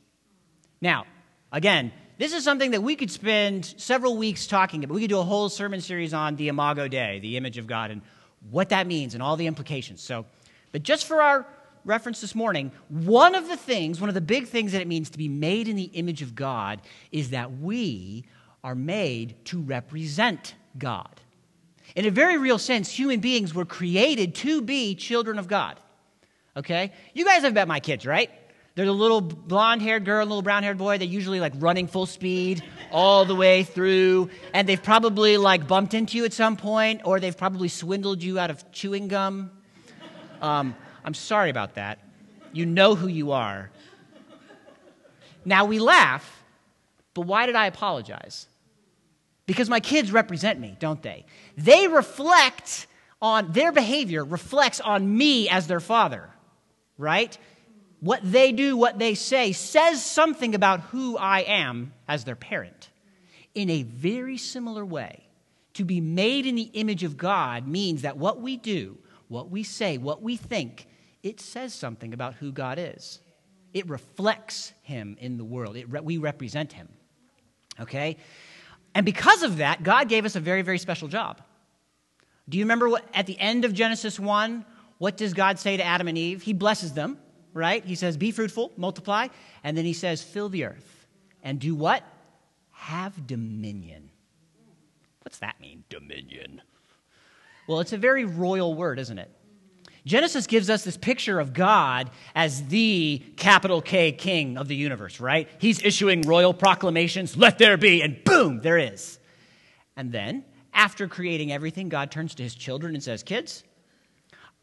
Now, 0.81 1.05
again, 1.51 1.91
this 2.17 2.33
is 2.33 2.43
something 2.43 2.71
that 2.71 2.83
we 2.83 2.95
could 2.95 3.09
spend 3.09 3.65
several 3.77 4.17
weeks 4.17 4.45
talking 4.45 4.83
about. 4.83 4.93
We 4.93 5.01
could 5.01 5.09
do 5.09 5.19
a 5.19 5.23
whole 5.23 5.49
sermon 5.49 5.81
series 5.81 6.13
on 6.13 6.35
the 6.35 6.49
Imago 6.49 6.87
Dei, 6.87 7.19
the 7.19 7.37
image 7.37 7.57
of 7.57 7.67
God, 7.67 7.91
and 7.91 8.01
what 8.49 8.69
that 8.69 8.87
means 8.87 9.13
and 9.13 9.23
all 9.23 9.35
the 9.37 9.47
implications. 9.47 10.01
So, 10.01 10.25
but 10.71 10.83
just 10.83 11.05
for 11.05 11.21
our 11.21 11.47
reference 11.83 12.21
this 12.21 12.35
morning, 12.35 12.71
one 12.89 13.35
of 13.35 13.47
the 13.47 13.57
things, 13.57 13.99
one 13.99 14.09
of 14.09 14.13
the 14.13 14.21
big 14.21 14.47
things 14.47 14.71
that 14.71 14.81
it 14.81 14.87
means 14.87 15.09
to 15.11 15.17
be 15.17 15.27
made 15.29 15.67
in 15.67 15.75
the 15.75 15.89
image 15.93 16.21
of 16.21 16.35
God 16.35 16.81
is 17.11 17.31
that 17.31 17.59
we 17.59 18.25
are 18.63 18.75
made 18.75 19.43
to 19.45 19.59
represent 19.59 20.53
God. 20.77 21.19
In 21.95 22.05
a 22.05 22.11
very 22.11 22.37
real 22.37 22.59
sense, 22.59 22.89
human 22.89 23.19
beings 23.19 23.53
were 23.53 23.65
created 23.65 24.35
to 24.35 24.61
be 24.61 24.95
children 24.95 25.39
of 25.39 25.47
God. 25.47 25.79
Okay? 26.55 26.91
You 27.13 27.25
guys 27.25 27.41
have 27.41 27.53
met 27.53 27.67
my 27.67 27.79
kids, 27.79 28.05
right? 28.05 28.29
They're 28.75 28.85
the 28.85 28.93
little 28.93 29.19
blonde 29.21 29.81
haired 29.81 30.05
girl 30.05 30.25
little 30.25 30.41
brown 30.41 30.63
haired 30.63 30.77
boy. 30.77 30.97
They're 30.97 31.07
usually 31.07 31.39
like 31.39 31.53
running 31.57 31.87
full 31.87 32.05
speed 32.05 32.63
all 32.91 33.25
the 33.25 33.35
way 33.35 33.63
through. 33.63 34.29
And 34.53 34.67
they've 34.67 34.81
probably 34.81 35.37
like 35.37 35.67
bumped 35.67 35.93
into 35.93 36.17
you 36.17 36.25
at 36.25 36.33
some 36.33 36.55
point, 36.55 37.01
or 37.03 37.19
they've 37.19 37.37
probably 37.37 37.67
swindled 37.67 38.23
you 38.23 38.39
out 38.39 38.49
of 38.49 38.71
chewing 38.71 39.07
gum. 39.07 39.51
Um, 40.41 40.75
I'm 41.03 41.13
sorry 41.13 41.49
about 41.49 41.75
that. 41.75 41.99
You 42.53 42.65
know 42.65 42.95
who 42.95 43.07
you 43.07 43.31
are. 43.31 43.71
Now 45.43 45.65
we 45.65 45.79
laugh, 45.79 46.43
but 47.13 47.21
why 47.21 47.45
did 47.45 47.55
I 47.55 47.65
apologize? 47.65 48.47
Because 49.47 49.69
my 49.69 49.79
kids 49.79 50.11
represent 50.11 50.59
me, 50.59 50.77
don't 50.79 51.01
they? 51.01 51.25
They 51.57 51.87
reflect 51.87 52.87
on 53.21 53.51
their 53.51 53.71
behavior, 53.71 54.23
reflects 54.23 54.79
on 54.79 55.17
me 55.17 55.49
as 55.49 55.67
their 55.67 55.79
father, 55.79 56.29
right? 56.97 57.37
What 58.01 58.19
they 58.23 58.51
do, 58.51 58.75
what 58.75 58.99
they 58.99 59.13
say, 59.13 59.51
says 59.51 60.03
something 60.03 60.55
about 60.55 60.81
who 60.81 61.17
I 61.17 61.41
am 61.41 61.93
as 62.07 62.23
their 62.23 62.35
parent. 62.35 62.89
In 63.53 63.69
a 63.69 63.83
very 63.83 64.37
similar 64.37 64.83
way, 64.83 65.27
to 65.75 65.85
be 65.85 66.01
made 66.01 66.45
in 66.45 66.55
the 66.55 66.69
image 66.73 67.03
of 67.03 67.15
God 67.15 67.67
means 67.67 68.01
that 68.01 68.17
what 68.17 68.41
we 68.41 68.57
do, 68.57 68.97
what 69.27 69.49
we 69.49 69.63
say, 69.63 69.97
what 69.97 70.21
we 70.21 70.35
think, 70.35 70.87
it 71.23 71.39
says 71.39 71.73
something 71.73 72.13
about 72.13 72.33
who 72.35 72.51
God 72.51 72.79
is. 72.79 73.19
It 73.73 73.87
reflects 73.87 74.73
Him 74.81 75.15
in 75.19 75.37
the 75.37 75.45
world. 75.45 75.77
Re- 75.87 76.01
we 76.01 76.17
represent 76.17 76.73
Him. 76.73 76.89
Okay? 77.79 78.17
And 78.95 79.05
because 79.05 79.43
of 79.43 79.57
that, 79.57 79.83
God 79.83 80.09
gave 80.09 80.25
us 80.25 80.35
a 80.35 80.39
very, 80.39 80.63
very 80.63 80.79
special 80.79 81.07
job. 81.07 81.41
Do 82.49 82.57
you 82.57 82.65
remember 82.65 82.89
what, 82.89 83.05
at 83.13 83.27
the 83.27 83.39
end 83.39 83.63
of 83.63 83.73
Genesis 83.73 84.19
1, 84.19 84.65
what 84.97 85.15
does 85.15 85.33
God 85.33 85.59
say 85.59 85.77
to 85.77 85.83
Adam 85.83 86.07
and 86.07 86.17
Eve? 86.17 86.41
He 86.41 86.53
blesses 86.53 86.93
them, 86.93 87.17
right? 87.53 87.83
He 87.83 87.95
says, 87.95 88.17
Be 88.17 88.31
fruitful, 88.31 88.71
multiply. 88.77 89.27
And 89.63 89.77
then 89.77 89.85
he 89.85 89.93
says, 89.93 90.21
Fill 90.21 90.49
the 90.49 90.65
earth. 90.65 91.07
And 91.43 91.59
do 91.59 91.75
what? 91.75 92.03
Have 92.71 93.27
dominion. 93.27 94.09
What's 95.23 95.39
that 95.39 95.59
mean, 95.59 95.83
dominion? 95.89 96.61
Well, 97.67 97.79
it's 97.79 97.93
a 97.93 97.97
very 97.97 98.25
royal 98.25 98.73
word, 98.73 98.99
isn't 98.99 99.19
it? 99.19 99.31
Genesis 100.05 100.47
gives 100.47 100.69
us 100.69 100.83
this 100.83 100.97
picture 100.97 101.39
of 101.39 101.53
God 101.53 102.09
as 102.33 102.65
the 102.67 103.23
capital 103.37 103.81
K 103.81 104.11
king 104.11 104.57
of 104.57 104.67
the 104.67 104.75
universe, 104.75 105.19
right? 105.19 105.47
He's 105.59 105.83
issuing 105.83 106.21
royal 106.23 106.53
proclamations, 106.53 107.37
let 107.37 107.59
there 107.59 107.77
be, 107.77 108.01
and 108.01 108.23
boom, 108.23 108.61
there 108.61 108.79
is. 108.79 109.19
And 109.95 110.11
then, 110.11 110.43
after 110.73 111.07
creating 111.07 111.51
everything, 111.51 111.89
God 111.89 112.09
turns 112.09 112.33
to 112.35 112.43
his 112.43 112.55
children 112.55 112.95
and 112.95 113.03
says, 113.03 113.21
Kids, 113.21 113.63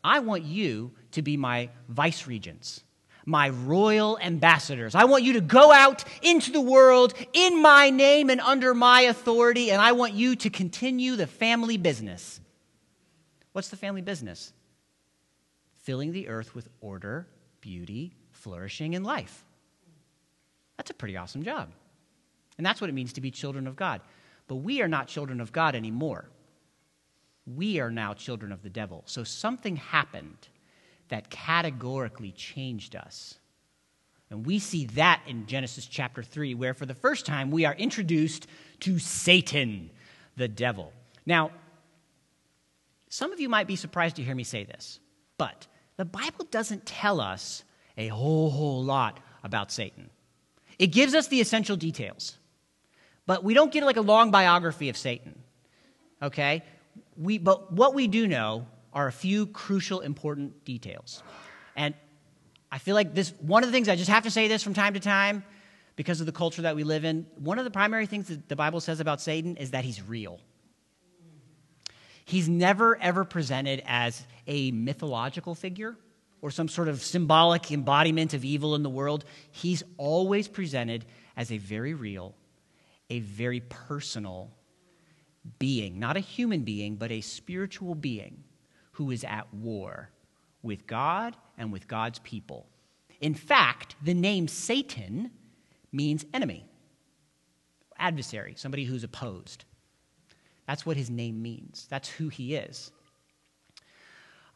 I 0.02 0.18
want 0.20 0.42
you 0.42 0.92
to 1.12 1.22
be 1.22 1.36
my 1.36 1.70
vice 1.88 2.26
regents, 2.26 2.82
my 3.24 3.50
royal 3.50 4.18
ambassadors. 4.18 4.94
I 4.94 5.04
want 5.04 5.24
you 5.24 5.34
to 5.34 5.40
go 5.40 5.72
out 5.72 6.04
into 6.22 6.52
the 6.52 6.60
world 6.60 7.14
in 7.32 7.60
my 7.62 7.90
name 7.90 8.30
and 8.30 8.40
under 8.40 8.74
my 8.74 9.02
authority, 9.02 9.70
and 9.70 9.80
I 9.80 9.92
want 9.92 10.14
you 10.14 10.36
to 10.36 10.50
continue 10.50 11.16
the 11.16 11.26
family 11.26 11.76
business. 11.76 12.40
What's 13.52 13.68
the 13.68 13.76
family 13.76 14.02
business? 14.02 14.52
filling 15.88 16.12
the 16.12 16.28
earth 16.28 16.54
with 16.54 16.68
order, 16.82 17.26
beauty, 17.62 18.12
flourishing, 18.32 18.94
and 18.94 19.06
life. 19.06 19.42
That's 20.76 20.90
a 20.90 20.94
pretty 20.94 21.16
awesome 21.16 21.42
job. 21.42 21.70
And 22.58 22.66
that's 22.66 22.78
what 22.78 22.90
it 22.90 22.92
means 22.92 23.14
to 23.14 23.22
be 23.22 23.30
children 23.30 23.66
of 23.66 23.74
God. 23.74 24.02
But 24.48 24.56
we 24.56 24.82
are 24.82 24.86
not 24.86 25.08
children 25.08 25.40
of 25.40 25.50
God 25.50 25.74
anymore. 25.74 26.28
We 27.46 27.80
are 27.80 27.90
now 27.90 28.12
children 28.12 28.52
of 28.52 28.62
the 28.62 28.68
devil. 28.68 29.02
So 29.06 29.24
something 29.24 29.76
happened 29.76 30.48
that 31.08 31.30
categorically 31.30 32.32
changed 32.32 32.96
us. 32.96 33.34
And 34.30 34.44
we 34.44 34.58
see 34.58 34.86
that 34.86 35.22
in 35.26 35.46
Genesis 35.46 35.86
chapter 35.86 36.22
3, 36.22 36.54
where 36.54 36.74
for 36.74 36.86
the 36.86 36.94
first 36.94 37.24
time 37.24 37.50
we 37.50 37.64
are 37.64 37.74
introduced 37.74 38.46
to 38.80 38.98
Satan, 38.98 39.90
the 40.36 40.48
devil. 40.48 40.92
Now, 41.24 41.50
some 43.08 43.32
of 43.32 43.40
you 43.40 43.48
might 43.48 43.66
be 43.66 43.76
surprised 43.76 44.16
to 44.16 44.22
hear 44.22 44.34
me 44.34 44.44
say 44.44 44.64
this, 44.64 45.00
but 45.38 45.66
the 45.96 46.04
Bible 46.04 46.46
doesn't 46.50 46.84
tell 46.84 47.20
us 47.20 47.64
a 47.96 48.08
whole, 48.08 48.50
whole 48.50 48.84
lot 48.84 49.18
about 49.42 49.72
Satan. 49.72 50.10
It 50.78 50.88
gives 50.88 51.14
us 51.14 51.28
the 51.28 51.40
essential 51.40 51.76
details, 51.76 52.36
but 53.26 53.42
we 53.42 53.54
don't 53.54 53.72
get 53.72 53.84
like 53.84 53.96
a 53.96 54.02
long 54.02 54.30
biography 54.30 54.90
of 54.90 54.96
Satan. 54.96 55.38
Okay? 56.22 56.62
We, 57.16 57.38
but 57.38 57.72
what 57.72 57.94
we 57.94 58.06
do 58.08 58.28
know 58.28 58.66
are 58.92 59.06
a 59.06 59.12
few 59.12 59.46
crucial, 59.46 60.00
important 60.00 60.64
details. 60.64 61.22
And 61.76 61.94
I 62.70 62.78
feel 62.78 62.94
like 62.94 63.14
this, 63.14 63.32
one 63.40 63.62
of 63.62 63.68
the 63.68 63.72
things, 63.72 63.88
I 63.88 63.96
just 63.96 64.10
have 64.10 64.24
to 64.24 64.30
say 64.30 64.48
this 64.48 64.62
from 64.62 64.74
time 64.74 64.94
to 64.94 65.00
time 65.00 65.44
because 65.96 66.20
of 66.20 66.26
the 66.26 66.32
culture 66.32 66.62
that 66.62 66.76
we 66.76 66.84
live 66.84 67.04
in. 67.04 67.26
One 67.36 67.58
of 67.58 67.64
the 67.64 67.70
primary 67.70 68.06
things 68.06 68.28
that 68.28 68.48
the 68.48 68.56
Bible 68.56 68.80
says 68.80 69.00
about 69.00 69.20
Satan 69.20 69.56
is 69.56 69.72
that 69.72 69.84
he's 69.84 70.02
real. 70.02 70.40
He's 72.24 72.48
never, 72.48 72.96
ever 73.00 73.24
presented 73.24 73.82
as 73.86 74.22
a 74.46 74.70
mythological 74.70 75.54
figure 75.54 75.96
or 76.42 76.50
some 76.50 76.68
sort 76.68 76.88
of 76.88 77.02
symbolic 77.02 77.72
embodiment 77.72 78.34
of 78.34 78.44
evil 78.44 78.74
in 78.74 78.82
the 78.82 78.90
world. 78.90 79.24
He's 79.50 79.82
always 79.96 80.46
presented 80.46 81.06
as 81.36 81.50
a 81.50 81.58
very 81.58 81.94
real, 81.94 82.34
a 83.08 83.20
very 83.20 83.60
personal 83.60 84.50
being, 85.58 85.98
not 85.98 86.16
a 86.16 86.20
human 86.20 86.62
being, 86.62 86.96
but 86.96 87.10
a 87.10 87.22
spiritual 87.22 87.94
being 87.94 88.44
who 88.98 89.12
is 89.12 89.22
at 89.22 89.46
war 89.54 90.10
with 90.60 90.84
God 90.88 91.36
and 91.56 91.72
with 91.72 91.86
God's 91.86 92.18
people. 92.18 92.66
In 93.20 93.32
fact, 93.32 93.94
the 94.02 94.12
name 94.12 94.48
Satan 94.48 95.30
means 95.92 96.26
enemy, 96.34 96.66
adversary, 97.96 98.54
somebody 98.56 98.84
who's 98.84 99.04
opposed. 99.04 99.64
That's 100.66 100.84
what 100.84 100.96
his 100.96 101.10
name 101.10 101.40
means, 101.40 101.86
that's 101.88 102.08
who 102.08 102.28
he 102.28 102.56
is. 102.56 102.90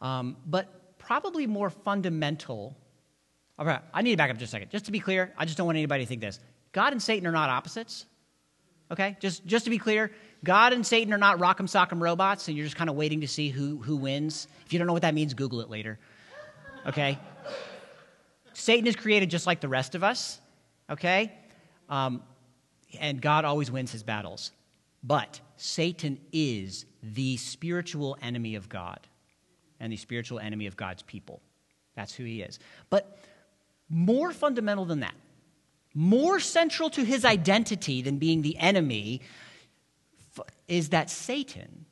Um, 0.00 0.36
but 0.44 0.98
probably 0.98 1.46
more 1.46 1.70
fundamental. 1.70 2.76
All 3.60 3.64
right, 3.64 3.80
I 3.94 4.02
need 4.02 4.10
to 4.10 4.16
back 4.16 4.30
up 4.30 4.38
just 4.38 4.50
a 4.50 4.56
second. 4.56 4.70
Just 4.72 4.86
to 4.86 4.92
be 4.92 4.98
clear, 4.98 5.32
I 5.38 5.44
just 5.44 5.56
don't 5.56 5.66
want 5.66 5.78
anybody 5.78 6.02
to 6.02 6.08
think 6.08 6.20
this. 6.20 6.40
God 6.72 6.92
and 6.92 7.00
Satan 7.00 7.28
are 7.28 7.32
not 7.32 7.48
opposites. 7.48 8.06
Okay? 8.90 9.16
Just, 9.20 9.46
just 9.46 9.64
to 9.66 9.70
be 9.70 9.78
clear, 9.78 10.10
God 10.44 10.72
and 10.72 10.84
Satan 10.84 11.12
are 11.12 11.18
not 11.18 11.38
rock'em 11.38 11.68
sock'em 11.68 12.00
robots, 12.00 12.48
and 12.48 12.56
you're 12.56 12.66
just 12.66 12.76
kind 12.76 12.90
of 12.90 12.96
waiting 12.96 13.20
to 13.20 13.28
see 13.28 13.48
who, 13.48 13.78
who 13.78 13.96
wins. 13.96 14.48
If 14.66 14.72
you 14.72 14.78
don't 14.78 14.86
know 14.86 14.92
what 14.92 15.02
that 15.02 15.14
means, 15.14 15.34
Google 15.34 15.60
it 15.60 15.70
later. 15.70 15.98
Okay? 16.86 17.18
Satan 18.52 18.86
is 18.86 18.96
created 18.96 19.30
just 19.30 19.46
like 19.46 19.60
the 19.60 19.68
rest 19.68 19.94
of 19.94 20.02
us. 20.02 20.40
Okay? 20.90 21.32
Um, 21.88 22.22
and 23.00 23.20
God 23.20 23.44
always 23.44 23.70
wins 23.70 23.92
his 23.92 24.02
battles. 24.02 24.50
But 25.02 25.40
Satan 25.56 26.18
is 26.32 26.86
the 27.02 27.36
spiritual 27.36 28.16
enemy 28.20 28.54
of 28.56 28.68
God 28.68 29.00
and 29.80 29.92
the 29.92 29.96
spiritual 29.96 30.38
enemy 30.38 30.66
of 30.66 30.76
God's 30.76 31.02
people. 31.02 31.40
That's 31.94 32.14
who 32.14 32.24
he 32.24 32.42
is. 32.42 32.58
But 32.90 33.18
more 33.88 34.32
fundamental 34.32 34.84
than 34.84 35.00
that, 35.00 35.14
more 35.94 36.40
central 36.40 36.88
to 36.90 37.04
his 37.04 37.24
identity 37.24 38.00
than 38.00 38.18
being 38.18 38.42
the 38.42 38.56
enemy 38.58 39.20
is 40.68 40.90
that 40.90 41.10
Satan 41.10 41.86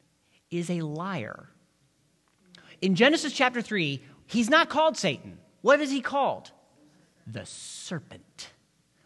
is 0.50 0.70
a 0.70 0.80
liar. 0.80 1.48
In 2.80 2.94
Genesis 2.94 3.32
chapter 3.32 3.60
3, 3.60 4.02
he's 4.26 4.50
not 4.50 4.68
called 4.68 4.96
Satan. 4.96 5.38
What 5.62 5.80
is 5.80 5.90
he 5.90 6.00
called? 6.00 6.50
The 7.26 7.44
serpent, 7.44 8.50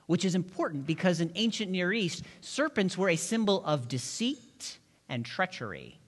which 0.06 0.24
is 0.24 0.34
important 0.34 0.86
because 0.86 1.20
in 1.20 1.32
ancient 1.34 1.70
Near 1.70 1.92
East, 1.92 2.22
serpents 2.40 2.96
were 2.96 3.08
a 3.08 3.16
symbol 3.16 3.64
of 3.64 3.88
deceit 3.88 4.78
and 5.08 5.24
treachery. 5.24 5.98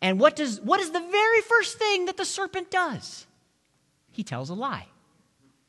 And 0.00 0.18
what, 0.18 0.34
does, 0.34 0.60
what 0.60 0.80
is 0.80 0.90
the 0.90 1.00
very 1.00 1.40
first 1.42 1.78
thing 1.78 2.06
that 2.06 2.16
the 2.16 2.24
serpent 2.24 2.70
does? 2.70 3.26
He 4.10 4.24
tells 4.24 4.50
a 4.50 4.54
lie. 4.54 4.86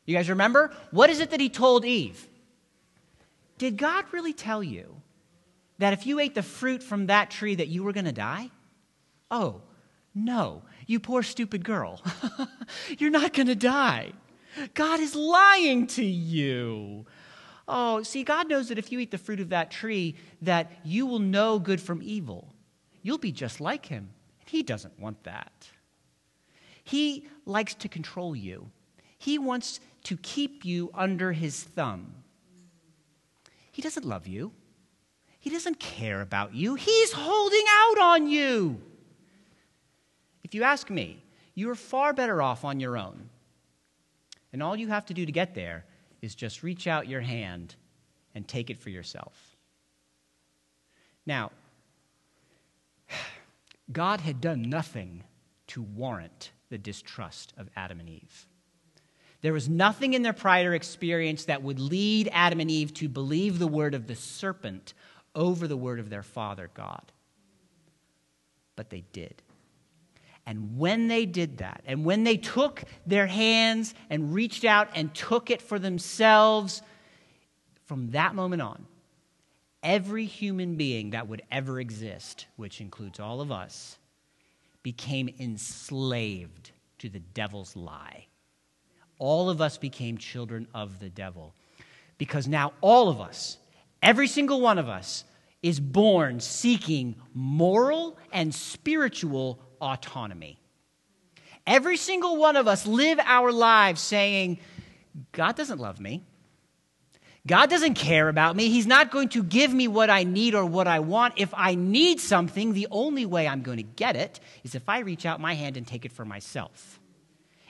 You 0.05 0.15
guys 0.15 0.29
remember? 0.29 0.73
What 0.91 1.09
is 1.09 1.19
it 1.19 1.29
that 1.29 1.39
he 1.39 1.49
told 1.49 1.85
Eve? 1.85 2.27
Did 3.57 3.77
God 3.77 4.05
really 4.11 4.33
tell 4.33 4.63
you 4.63 5.01
that 5.83 5.93
if 5.93 6.07
you 6.07 6.19
ate 6.19 6.33
the 6.33 6.43
fruit 6.43 6.81
from 6.81 7.07
that 7.07 7.29
tree 7.29 7.55
that 7.55 7.67
you 7.67 7.83
were 7.83 7.91
going 7.91 8.05
to 8.05 8.13
die? 8.13 8.49
Oh, 9.29 9.61
no, 10.15 10.61
you 10.87 10.99
poor 10.99 11.23
stupid 11.23 11.65
girl. 11.65 12.01
You're 12.97 13.09
not 13.09 13.33
going 13.33 13.47
to 13.47 13.55
die. 13.55 14.13
God 14.75 15.01
is 15.01 15.13
lying 15.13 15.87
to 15.87 16.05
you. 16.05 17.05
Oh, 17.67 18.01
see, 18.03 18.23
God 18.23 18.49
knows 18.49 18.69
that 18.69 18.77
if 18.77 18.91
you 18.91 18.99
eat 18.99 19.11
the 19.11 19.17
fruit 19.17 19.41
of 19.41 19.49
that 19.49 19.71
tree, 19.71 20.15
that 20.41 20.71
you 20.85 21.05
will 21.05 21.19
know 21.19 21.59
good 21.59 21.81
from 21.81 22.01
evil. 22.01 22.53
You'll 23.01 23.17
be 23.17 23.33
just 23.33 23.59
like 23.59 23.85
him. 23.85 24.09
And 24.39 24.49
he 24.49 24.63
doesn't 24.63 24.97
want 24.97 25.23
that. 25.23 25.67
He 26.83 27.27
likes 27.45 27.73
to 27.75 27.89
control 27.89 28.35
you. 28.35 28.69
He 29.17 29.37
wants 29.37 29.79
to 30.03 30.15
keep 30.17 30.63
you 30.63 30.91
under 30.93 31.33
his 31.33 31.61
thumb. 31.61 32.13
He 33.71 33.81
doesn't 33.81 34.05
love 34.05 34.27
you. 34.27 34.53
He 35.43 35.49
doesn't 35.49 35.77
care 35.77 36.21
about 36.21 36.55
you. 36.55 36.75
He's 36.75 37.11
holding 37.11 37.65
out 37.69 37.99
on 37.99 38.29
you. 38.29 38.81
If 40.41 40.55
you 40.55 40.63
ask 40.63 40.89
me, 40.89 41.21
you 41.53 41.69
are 41.69 41.75
far 41.75 42.13
better 42.13 42.41
off 42.41 42.63
on 42.63 42.79
your 42.79 42.97
own. 42.97 43.27
And 44.53 44.63
all 44.63 44.77
you 44.77 44.87
have 44.87 45.05
to 45.07 45.13
do 45.13 45.25
to 45.25 45.31
get 45.33 45.53
there 45.53 45.83
is 46.21 46.33
just 46.33 46.63
reach 46.63 46.87
out 46.87 47.09
your 47.09 47.19
hand 47.19 47.75
and 48.33 48.47
take 48.47 48.69
it 48.69 48.79
for 48.79 48.89
yourself. 48.89 49.57
Now, 51.25 51.51
God 53.91 54.21
had 54.21 54.39
done 54.39 54.61
nothing 54.61 55.25
to 55.67 55.81
warrant 55.81 56.51
the 56.69 56.77
distrust 56.77 57.51
of 57.57 57.69
Adam 57.75 57.99
and 57.99 58.07
Eve. 58.07 58.47
There 59.41 59.51
was 59.51 59.67
nothing 59.67 60.13
in 60.13 60.21
their 60.21 60.31
prior 60.31 60.73
experience 60.73 61.43
that 61.45 61.63
would 61.63 61.81
lead 61.81 62.29
Adam 62.31 62.61
and 62.61 62.71
Eve 62.71 62.93
to 62.93 63.09
believe 63.09 63.59
the 63.59 63.67
word 63.67 63.93
of 63.93 64.07
the 64.07 64.15
serpent 64.15 64.93
over 65.35 65.67
the 65.67 65.77
word 65.77 65.99
of 65.99 66.09
their 66.09 66.23
father, 66.23 66.69
God. 66.73 67.03
But 68.75 68.89
they 68.89 69.03
did. 69.11 69.41
And 70.45 70.77
when 70.77 71.07
they 71.07 71.25
did 71.25 71.59
that, 71.59 71.81
and 71.85 72.03
when 72.03 72.23
they 72.23 72.37
took 72.37 72.83
their 73.05 73.27
hands 73.27 73.93
and 74.09 74.33
reached 74.33 74.65
out 74.65 74.89
and 74.93 75.13
took 75.13 75.49
it 75.49 75.61
for 75.61 75.79
themselves, 75.79 76.81
from 77.85 78.11
that 78.11 78.35
moment 78.35 78.61
on, 78.61 78.85
every 79.81 80.25
human 80.25 80.75
being 80.75 81.11
that 81.11 81.27
would 81.27 81.43
ever 81.51 81.79
exist, 81.79 82.47
which 82.57 82.81
includes 82.81 83.19
all 83.19 83.39
of 83.39 83.51
us, 83.51 83.97
became 84.81 85.29
enslaved 85.39 86.71
to 86.99 87.09
the 87.09 87.19
devil's 87.19 87.75
lie. 87.75 88.25
All 89.19 89.49
of 89.49 89.61
us 89.61 89.77
became 89.77 90.17
children 90.17 90.67
of 90.73 90.99
the 90.99 91.09
devil. 91.09 91.53
Because 92.17 92.47
now 92.47 92.73
all 92.81 93.07
of 93.09 93.21
us, 93.21 93.57
Every 94.03 94.27
single 94.27 94.59
one 94.59 94.77
of 94.77 94.89
us 94.89 95.23
is 95.63 95.79
born 95.79 96.41
seeking 96.41 97.15
moral 97.33 98.17
and 98.33 98.53
spiritual 98.53 99.59
autonomy. 99.79 100.59
Every 101.65 101.95
single 101.95 102.35
one 102.35 102.57
of 102.57 102.67
us 102.67 102.85
live 102.85 103.17
our 103.19 103.53
lives 103.53 104.01
saying, 104.01 104.59
God 105.31 105.55
doesn't 105.55 105.79
love 105.79 106.01
me. 106.01 106.21
God 107.47 107.69
doesn't 107.69 107.95
care 107.95 108.27
about 108.27 108.55
me. 108.57 108.69
He's 108.69 108.87
not 108.87 109.09
going 109.09 109.29
to 109.29 109.43
give 109.43 109.73
me 109.73 109.87
what 109.87 110.09
I 110.09 110.23
need 110.23 110.53
or 110.53 110.65
what 110.65 110.87
I 110.87 110.99
want. 110.99 111.35
If 111.37 111.53
I 111.53 111.75
need 111.75 112.19
something, 112.19 112.73
the 112.73 112.87
only 112.91 113.25
way 113.25 113.47
I'm 113.47 113.61
going 113.61 113.77
to 113.77 113.83
get 113.83 114.17
it 114.17 114.41
is 114.63 114.75
if 114.75 114.87
I 114.87 114.99
reach 114.99 115.25
out 115.25 115.39
my 115.39 115.53
hand 115.53 115.77
and 115.77 115.87
take 115.87 116.03
it 116.03 116.11
for 116.11 116.25
myself. 116.25 116.99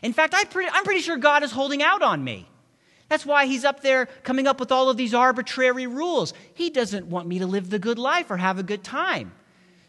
In 0.02 0.14
fact, 0.14 0.34
I'm 0.36 0.48
pretty, 0.48 1.02
sure 1.02 1.18
God 1.18 1.44
is 1.44 1.52
holding 1.52 1.82
out 1.82 2.02
on 2.02 2.24
me. 2.24 2.48
That's 3.10 3.26
why 3.26 3.46
he's 3.46 3.66
up 3.66 3.82
there 3.82 4.08
coming 4.24 4.48
up 4.48 4.60
with 4.60 4.72
all 4.72 4.90
of 4.90 4.98
these 4.98 5.14
arbitrary 5.14 5.88
rules. 5.88 6.34
He 6.54 6.70
doesn't 6.70 7.08
want 7.08 7.28
me 7.28 7.40
to 7.40 7.48
live 7.48 7.70
the 7.70 7.80
good 7.80 8.00
life 8.00 8.32
or 8.32 8.38
have 8.38 8.60
a 8.60 8.64
good 8.64 8.84
time. 8.84 9.34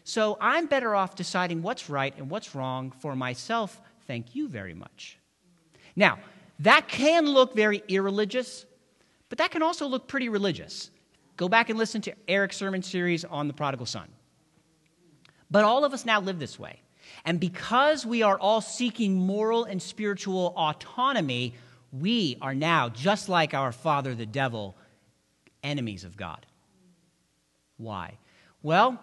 So 0.03 0.37
I'm 0.39 0.67
better 0.67 0.93
off 0.95 1.15
deciding 1.15 1.63
what's 1.63 1.89
right 1.89 2.13
and 2.17 2.29
what's 2.29 2.53
wrong 2.53 2.91
for 2.99 3.15
myself. 3.15 3.81
Thank 4.05 4.35
you 4.35 4.47
very 4.47 4.75
much. 4.75 5.17
Now, 5.95 6.19
that 6.59 6.87
can 6.87 7.25
look 7.25 7.55
very 7.55 7.81
irreligious, 7.87 8.65
but 9.29 9.39
that 9.39 9.51
can 9.51 9.63
also 9.63 9.87
look 9.87 10.07
pretty 10.07 10.29
religious. 10.29 10.91
Go 11.37 11.49
back 11.49 11.69
and 11.69 11.77
listen 11.79 12.01
to 12.01 12.13
Eric's 12.27 12.57
sermon 12.57 12.83
series 12.83 13.25
on 13.25 13.47
the 13.47 13.53
prodigal 13.53 13.85
son. 13.85 14.07
But 15.49 15.63
all 15.63 15.83
of 15.83 15.93
us 15.93 16.05
now 16.05 16.21
live 16.21 16.39
this 16.39 16.59
way. 16.59 16.81
And 17.23 17.39
because 17.39 18.05
we 18.05 18.23
are 18.23 18.37
all 18.37 18.61
seeking 18.61 19.15
moral 19.15 19.63
and 19.63 19.81
spiritual 19.81 20.53
autonomy, 20.55 21.55
we 21.91 22.37
are 22.41 22.55
now, 22.55 22.89
just 22.89 23.29
like 23.29 23.53
our 23.53 23.71
father 23.71 24.15
the 24.15 24.25
devil, 24.25 24.75
enemies 25.63 26.03
of 26.03 26.17
God. 26.17 26.45
Why? 27.77 28.17
Well, 28.63 28.99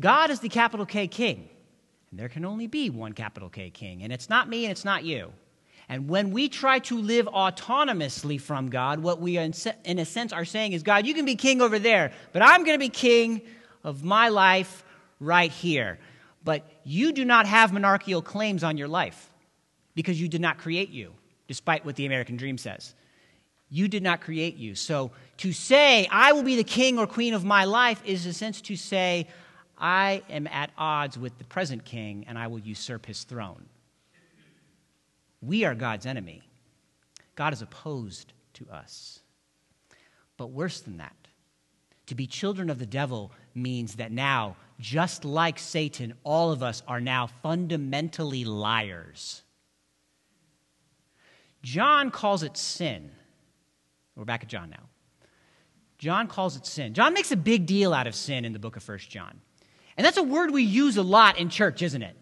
God 0.00 0.30
is 0.30 0.40
the 0.40 0.48
capital 0.48 0.86
K 0.86 1.08
king, 1.08 1.48
and 2.10 2.18
there 2.18 2.28
can 2.28 2.44
only 2.44 2.66
be 2.66 2.90
one 2.90 3.12
capital 3.12 3.48
K 3.48 3.70
king, 3.70 4.02
and 4.02 4.12
it's 4.12 4.28
not 4.28 4.48
me 4.48 4.64
and 4.64 4.72
it's 4.72 4.84
not 4.84 5.04
you. 5.04 5.32
And 5.88 6.08
when 6.08 6.32
we 6.32 6.48
try 6.48 6.80
to 6.80 7.00
live 7.00 7.26
autonomously 7.26 8.38
from 8.38 8.68
God, 8.68 9.00
what 9.00 9.20
we, 9.20 9.38
in 9.38 9.98
a 9.98 10.04
sense, 10.04 10.32
are 10.34 10.44
saying 10.44 10.72
is, 10.72 10.82
God, 10.82 11.06
you 11.06 11.14
can 11.14 11.24
be 11.24 11.34
king 11.34 11.62
over 11.62 11.78
there, 11.78 12.12
but 12.32 12.42
I'm 12.42 12.64
going 12.64 12.74
to 12.74 12.78
be 12.78 12.90
king 12.90 13.40
of 13.84 14.04
my 14.04 14.28
life 14.28 14.84
right 15.18 15.50
here. 15.50 15.98
But 16.44 16.62
you 16.84 17.12
do 17.12 17.24
not 17.24 17.46
have 17.46 17.72
monarchical 17.72 18.20
claims 18.20 18.62
on 18.62 18.76
your 18.76 18.88
life 18.88 19.30
because 19.94 20.20
you 20.20 20.28
did 20.28 20.42
not 20.42 20.58
create 20.58 20.90
you, 20.90 21.14
despite 21.48 21.84
what 21.84 21.96
the 21.96 22.06
American 22.06 22.36
dream 22.36 22.56
says. 22.56 22.94
You 23.70 23.88
did 23.88 24.02
not 24.02 24.20
create 24.20 24.56
you. 24.56 24.74
So 24.74 25.10
to 25.38 25.52
say, 25.52 26.06
I 26.10 26.32
will 26.32 26.44
be 26.44 26.56
the 26.56 26.64
king 26.64 26.98
or 26.98 27.06
queen 27.06 27.34
of 27.34 27.44
my 27.44 27.64
life, 27.64 28.00
is 28.04 28.24
a 28.24 28.32
sense 28.32 28.60
to 28.62 28.76
say, 28.76 29.26
I 29.76 30.22
am 30.30 30.46
at 30.46 30.70
odds 30.78 31.18
with 31.18 31.36
the 31.38 31.44
present 31.44 31.84
king 31.84 32.24
and 32.28 32.38
I 32.38 32.46
will 32.46 32.60
usurp 32.60 33.06
his 33.06 33.24
throne. 33.24 33.66
We 35.40 35.64
are 35.64 35.74
God's 35.74 36.06
enemy. 36.06 36.42
God 37.34 37.52
is 37.52 37.62
opposed 37.62 38.32
to 38.54 38.66
us. 38.70 39.20
But 40.36 40.50
worse 40.50 40.80
than 40.80 40.98
that, 40.98 41.16
to 42.06 42.14
be 42.14 42.26
children 42.26 42.70
of 42.70 42.78
the 42.78 42.86
devil 42.86 43.32
means 43.54 43.96
that 43.96 44.10
now, 44.10 44.56
just 44.80 45.24
like 45.24 45.58
Satan, 45.58 46.14
all 46.24 46.52
of 46.52 46.62
us 46.62 46.82
are 46.88 47.00
now 47.00 47.28
fundamentally 47.42 48.44
liars. 48.44 49.42
John 51.62 52.10
calls 52.10 52.42
it 52.42 52.56
sin. 52.56 53.10
We're 54.14 54.24
back 54.24 54.42
at 54.42 54.48
John 54.48 54.70
now. 54.70 54.88
John 55.98 56.28
calls 56.28 56.56
it 56.56 56.64
sin. 56.64 56.94
John 56.94 57.12
makes 57.12 57.32
a 57.32 57.36
big 57.36 57.66
deal 57.66 57.92
out 57.92 58.06
of 58.06 58.14
sin 58.14 58.44
in 58.44 58.52
the 58.52 58.58
book 58.58 58.76
of 58.76 58.82
First 58.82 59.10
John. 59.10 59.40
And 59.96 60.04
that's 60.04 60.16
a 60.16 60.22
word 60.22 60.52
we 60.52 60.62
use 60.62 60.96
a 60.96 61.02
lot 61.02 61.38
in 61.38 61.50
church, 61.50 61.82
isn't 61.82 62.02
it? 62.02 62.16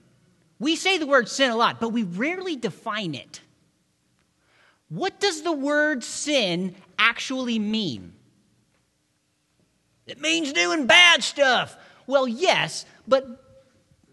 We 0.59 0.77
say 0.77 0.97
the 0.97 1.07
word 1.07 1.29
sin 1.29 1.51
a 1.51 1.57
lot, 1.57 1.79
but 1.79 1.91
we 1.91 2.03
rarely 2.03 2.57
define 2.57 3.15
it. 3.15 3.41
What 4.89 5.21
does 5.21 5.43
the 5.43 5.53
word 5.53 6.03
sin 6.03 6.75
actually 6.99 7.59
mean? 7.59 8.15
It 10.07 10.21
means 10.21 10.53
doing 10.53 10.87
bad 10.87 11.23
stuff. 11.23 11.77
Well, 12.07 12.27
yes, 12.27 12.87
but 13.07 13.27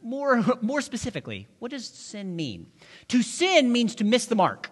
more, 0.02 0.44
more 0.62 0.82
specifically, 0.82 1.48
what 1.60 1.72
does 1.72 1.88
sin 1.88 2.36
mean? 2.36 2.68
To 3.10 3.22
sin 3.22 3.72
means 3.72 3.96
to 3.96 4.04
miss 4.04 4.26
the 4.26 4.36
mark. 4.36 4.70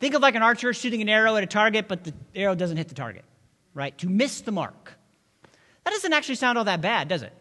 Think 0.00 0.14
of 0.14 0.22
like 0.22 0.34
an 0.34 0.42
archer 0.42 0.72
shooting 0.72 1.00
an 1.00 1.08
arrow 1.08 1.36
at 1.36 1.42
a 1.42 1.46
target, 1.46 1.88
but 1.88 2.04
the 2.04 2.12
arrow 2.34 2.54
doesn't 2.54 2.76
hit 2.76 2.88
the 2.88 2.94
target, 2.94 3.24
right? 3.72 3.96
To 3.98 4.08
miss 4.08 4.40
the 4.40 4.52
mark. 4.52 4.94
That 5.84 5.90
doesn't 5.90 6.12
actually 6.12 6.36
sound 6.36 6.58
all 6.58 6.64
that 6.64 6.80
bad, 6.80 7.08
does 7.08 7.22
it? 7.22 7.32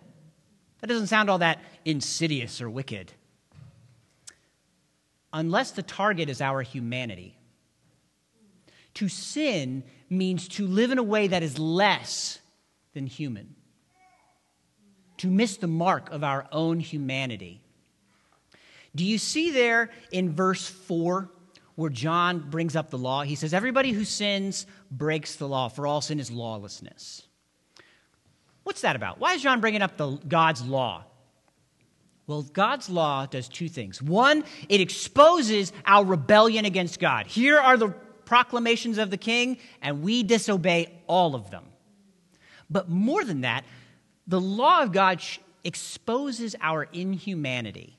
That 0.82 0.88
doesn't 0.88 1.08
sound 1.08 1.30
all 1.30 1.40
that 1.40 1.62
insidious 1.86 2.62
or 2.62 2.70
wicked 2.70 3.12
unless 5.34 5.72
the 5.72 5.82
target 5.82 6.30
is 6.30 6.40
our 6.40 6.62
humanity. 6.62 7.36
To 8.96 9.10
sin 9.10 9.84
means 10.10 10.48
to 10.50 10.68
live 10.68 10.92
in 10.92 11.00
a 11.00 11.04
way 11.04 11.28
that 11.28 11.42
is 11.42 11.58
less 11.58 12.40
than 12.94 13.08
human, 13.08 13.56
to 15.18 15.28
miss 15.28 15.58
the 15.58 15.68
mark 15.68 16.12
of 16.12 16.24
our 16.24 16.46
own 16.52 16.80
humanity. 16.80 17.62
Do 18.96 19.04
you 19.04 19.18
see 19.18 19.50
there 19.50 19.90
in 20.12 20.36
verse 20.36 20.68
4 20.68 21.28
where 21.76 21.90
John 21.90 22.50
brings 22.50 22.76
up 22.76 22.90
the 22.90 22.98
law? 22.98 23.24
He 23.24 23.36
says, 23.36 23.54
Everybody 23.54 23.92
who 23.92 24.06
sins 24.06 24.66
breaks 24.92 25.36
the 25.36 25.48
law, 25.48 25.70
for 25.70 25.88
all 25.88 26.02
sin 26.02 26.20
is 26.20 26.32
lawlessness. 26.32 27.24
What's 28.64 28.82
that 28.82 28.96
about? 28.96 29.20
Why 29.20 29.34
is 29.34 29.42
John 29.42 29.62
bringing 29.62 29.82
up 29.82 29.98
the 29.98 30.18
God's 30.28 30.66
law? 30.66 31.04
Well, 32.26 32.44
God's 32.44 32.90
law 32.90 33.26
does 33.26 33.50
two 33.50 33.68
things. 33.68 34.02
One, 34.02 34.46
it 34.70 34.80
exposes 34.80 35.74
our 35.86 36.06
rebellion 36.06 36.64
against 36.64 37.00
God. 37.00 37.28
Here 37.28 37.60
are 37.60 37.76
the 37.76 37.90
proclamations 38.24 38.98
of 38.98 39.10
the 39.10 39.18
king, 39.18 39.58
and 39.82 40.02
we 40.02 40.24
disobey 40.24 40.94
all 41.08 41.36
of 41.36 41.52
them. 41.52 41.66
But 42.70 42.90
more 42.90 43.26
than 43.26 43.42
that, 43.42 43.66
the 44.26 44.40
law 44.40 44.84
of 44.84 44.94
God 44.94 45.22
exposes 45.66 46.56
our 46.62 46.84
inhumanity. 46.84 47.98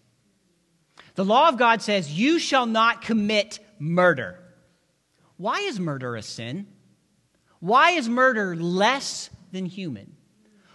The 1.14 1.24
law 1.24 1.48
of 1.48 1.58
God 1.58 1.82
says, 1.82 2.10
You 2.10 2.38
shall 2.38 2.66
not 2.66 3.02
commit 3.02 3.58
murder. 3.78 4.38
Why 5.36 5.60
is 5.60 5.80
murder 5.80 6.16
a 6.16 6.22
sin? 6.22 6.66
Why 7.60 7.92
is 7.92 8.08
murder 8.08 8.54
less 8.56 9.30
than 9.52 9.66
human? 9.66 10.14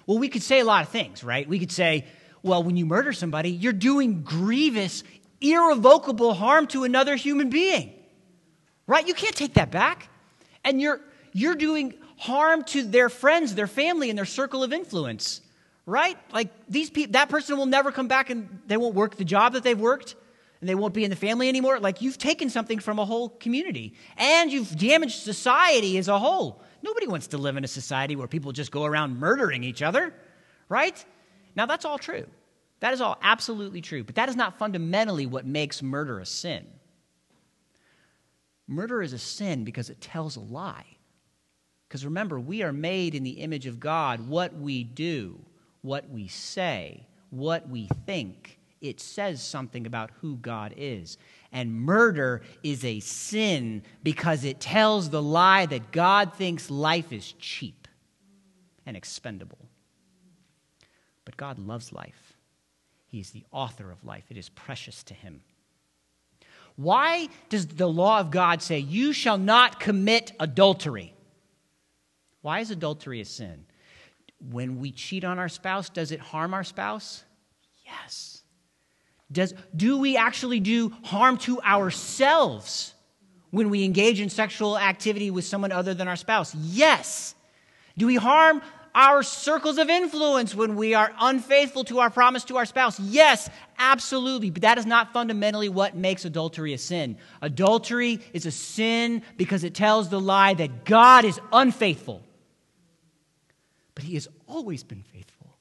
Well, 0.06 0.18
we 0.18 0.28
could 0.28 0.44
say 0.44 0.60
a 0.60 0.66
lot 0.66 0.84
of 0.84 0.90
things, 0.90 1.24
right? 1.24 1.48
We 1.48 1.60
could 1.60 1.72
say, 1.72 2.06
well, 2.42 2.64
when 2.64 2.78
you 2.78 2.86
murder 2.86 3.14
somebody, 3.14 3.52
you're 3.52 3.74
doing 3.74 4.24
grievous, 4.24 5.04
irrevocable 5.42 6.34
harm 6.34 6.68
to 6.68 6.84
another 6.84 7.16
human 7.16 7.50
being. 7.50 7.94
Right? 8.88 9.08
You 9.08 9.14
can't 9.14 9.36
take 9.36 9.54
that 9.54 9.70
back. 9.70 10.10
And 10.64 10.82
you're 10.82 11.00
you're 11.32 11.56
doing 11.56 11.94
harm 12.18 12.64
to 12.64 12.82
their 12.82 13.08
friends, 13.08 13.54
their 13.54 13.68
family, 13.68 14.10
and 14.10 14.18
their 14.18 14.26
circle 14.26 14.64
of 14.64 14.74
influence. 14.74 15.42
Right? 15.86 16.18
Like 16.34 16.50
these 16.68 16.90
people 16.90 17.14
that 17.14 17.30
person 17.30 17.58
will 17.58 17.66
never 17.66 17.92
come 17.92 18.08
back 18.08 18.30
and 18.30 18.62
they 18.66 18.78
won't 18.78 18.96
work 18.96 19.16
the 19.16 19.26
job 19.26 19.54
that 19.54 19.64
they've 19.64 19.80
worked 19.80 20.16
and 20.60 20.70
they 20.70 20.76
won't 20.76 20.94
be 20.94 21.04
in 21.04 21.10
the 21.10 21.16
family 21.16 21.48
anymore. 21.48 21.80
Like 21.80 22.02
you've 22.02 22.18
taken 22.18 22.50
something 22.50 22.80
from 22.80 23.00
a 23.00 23.06
whole 23.06 23.30
community 23.30 23.96
and 24.18 24.52
you've 24.52 24.76
damaged 24.78 25.22
society 25.22 25.98
as 25.98 26.08
a 26.08 26.20
whole. 26.20 26.62
Nobody 26.82 27.08
wants 27.08 27.28
to 27.28 27.38
live 27.38 27.58
in 27.58 27.64
a 27.64 27.68
society 27.68 28.16
where 28.16 28.28
people 28.28 28.52
just 28.52 28.72
go 28.72 28.86
around 28.86 29.18
murdering 29.18 29.64
each 29.64 29.82
other, 29.82 30.14
right? 30.68 31.04
Now, 31.56 31.66
that's 31.66 31.86
all 31.86 31.98
true. 31.98 32.26
That 32.80 32.94
is 32.94 33.02
all 33.02 33.18
absolutely 33.22 33.82
true, 33.82 34.04
but 34.04 34.16
that 34.16 34.30
is 34.30 34.36
not 34.36 34.58
fundamentally 34.58 35.26
what 35.26 35.46
makes 35.46 35.82
murder 35.84 36.20
a 36.20 36.26
sin. 36.26 36.66
Murder 38.68 39.02
is 39.02 39.14
a 39.14 39.18
sin 39.18 39.64
because 39.64 39.90
it 39.90 40.00
tells 40.00 40.36
a 40.36 40.42
lie. 40.42 40.86
Because 41.88 42.06
remember, 42.06 42.40
we 42.40 42.62
are 42.62 42.72
made 42.72 43.16
in 43.16 43.24
the 43.24 43.32
image 43.32 43.66
of 43.66 43.80
God. 43.80 44.28
What 44.30 44.54
we 44.54 44.84
do, 44.84 45.40
what 45.82 46.10
we 46.10 46.28
say, 46.28 47.08
what 47.32 47.68
we 47.68 47.90
think, 48.06 48.59
it 48.82 49.00
says 49.00 49.42
something 49.42 49.86
about 49.86 50.12
who 50.22 50.38
God 50.38 50.74
is. 50.78 51.18
And 51.52 51.82
murder 51.82 52.42
is 52.64 52.86
a 52.86 53.00
sin 53.00 53.84
because 54.04 54.44
it 54.44 54.60
tells 54.60 55.10
the 55.10 55.22
lie 55.22 55.66
that 55.66 55.92
God 55.92 56.34
thinks 56.34 56.70
life 56.70 57.12
is 57.12 57.34
cheap 57.34 57.88
and 58.86 58.96
expendable. 58.96 59.60
But 61.26 61.38
God 61.38 61.60
loves 61.60 61.92
life. 61.92 62.34
He 63.08 63.20
is 63.20 63.32
the 63.32 63.46
author 63.52 63.92
of 63.92 64.06
life, 64.06 64.26
it 64.30 64.38
is 64.38 64.50
precious 64.50 65.04
to 65.04 65.14
him. 65.14 65.42
Why 66.76 67.28
does 67.50 67.68
the 67.68 67.90
law 67.90 68.20
of 68.20 68.32
God 68.32 68.62
say, 68.62 68.80
You 68.80 69.12
shall 69.12 69.38
not 69.38 69.80
commit 69.80 70.32
adultery? 70.40 71.14
Why 72.42 72.62
is 72.62 72.72
adultery 72.72 73.20
a 73.20 73.26
sin? 73.26 73.66
When 74.50 74.80
we 74.80 74.92
cheat 74.92 75.26
on 75.26 75.40
our 75.40 75.50
spouse, 75.50 75.90
does 75.90 76.14
it 76.14 76.22
harm 76.22 76.54
our 76.54 76.64
spouse? 76.64 77.26
Yes. 77.86 78.39
Does, 79.32 79.54
do 79.76 79.98
we 79.98 80.18
actually 80.18 80.60
do 80.60 80.90
harm 81.04 81.38
to 81.40 81.62
ourselves 81.62 82.94
when 83.52 83.70
we 83.70 83.84
engage 83.84 84.20
in 84.20 84.30
sexual 84.30 84.78
activity 84.78 85.30
with 85.30 85.46
someone 85.46 85.72
other 85.72 85.94
than 85.94 86.08
our 86.08 86.16
spouse? 86.16 86.56
Yes. 86.56 87.36
Do 87.98 88.08
we 88.08 88.16
harm 88.16 88.62
our 88.96 89.22
circles 89.22 89.78
of 89.78 89.88
influence 89.88 90.56
when 90.56 90.76
we 90.76 90.96
are 90.96 91.14
unfaithful 91.20 91.84
to 91.86 92.00
our 92.00 92.10
promise 92.10 92.44
to 92.46 92.58
our 92.58 92.66
spouse? 92.66 93.00
Yes, 93.00 93.50
absolutely. 93.78 94.50
But 94.50 94.64
that 94.64 94.80
is 94.80 94.88
not 94.88 95.14
fundamentally 95.14 95.70
what 95.70 95.96
makes 95.96 96.26
adultery 96.26 96.74
a 96.74 96.78
sin. 96.78 97.18
Adultery 97.42 98.20
is 98.34 98.48
a 98.48 98.52
sin 98.52 99.22
because 99.38 99.64
it 99.64 99.76
tells 99.76 100.10
the 100.10 100.20
lie 100.20 100.56
that 100.56 100.86
God 100.86 101.24
is 101.24 101.40
unfaithful. 101.54 102.24
But 103.94 104.06
He 104.06 104.16
has 104.16 104.28
always 104.48 104.84
been 104.84 105.04
faithful, 105.04 105.58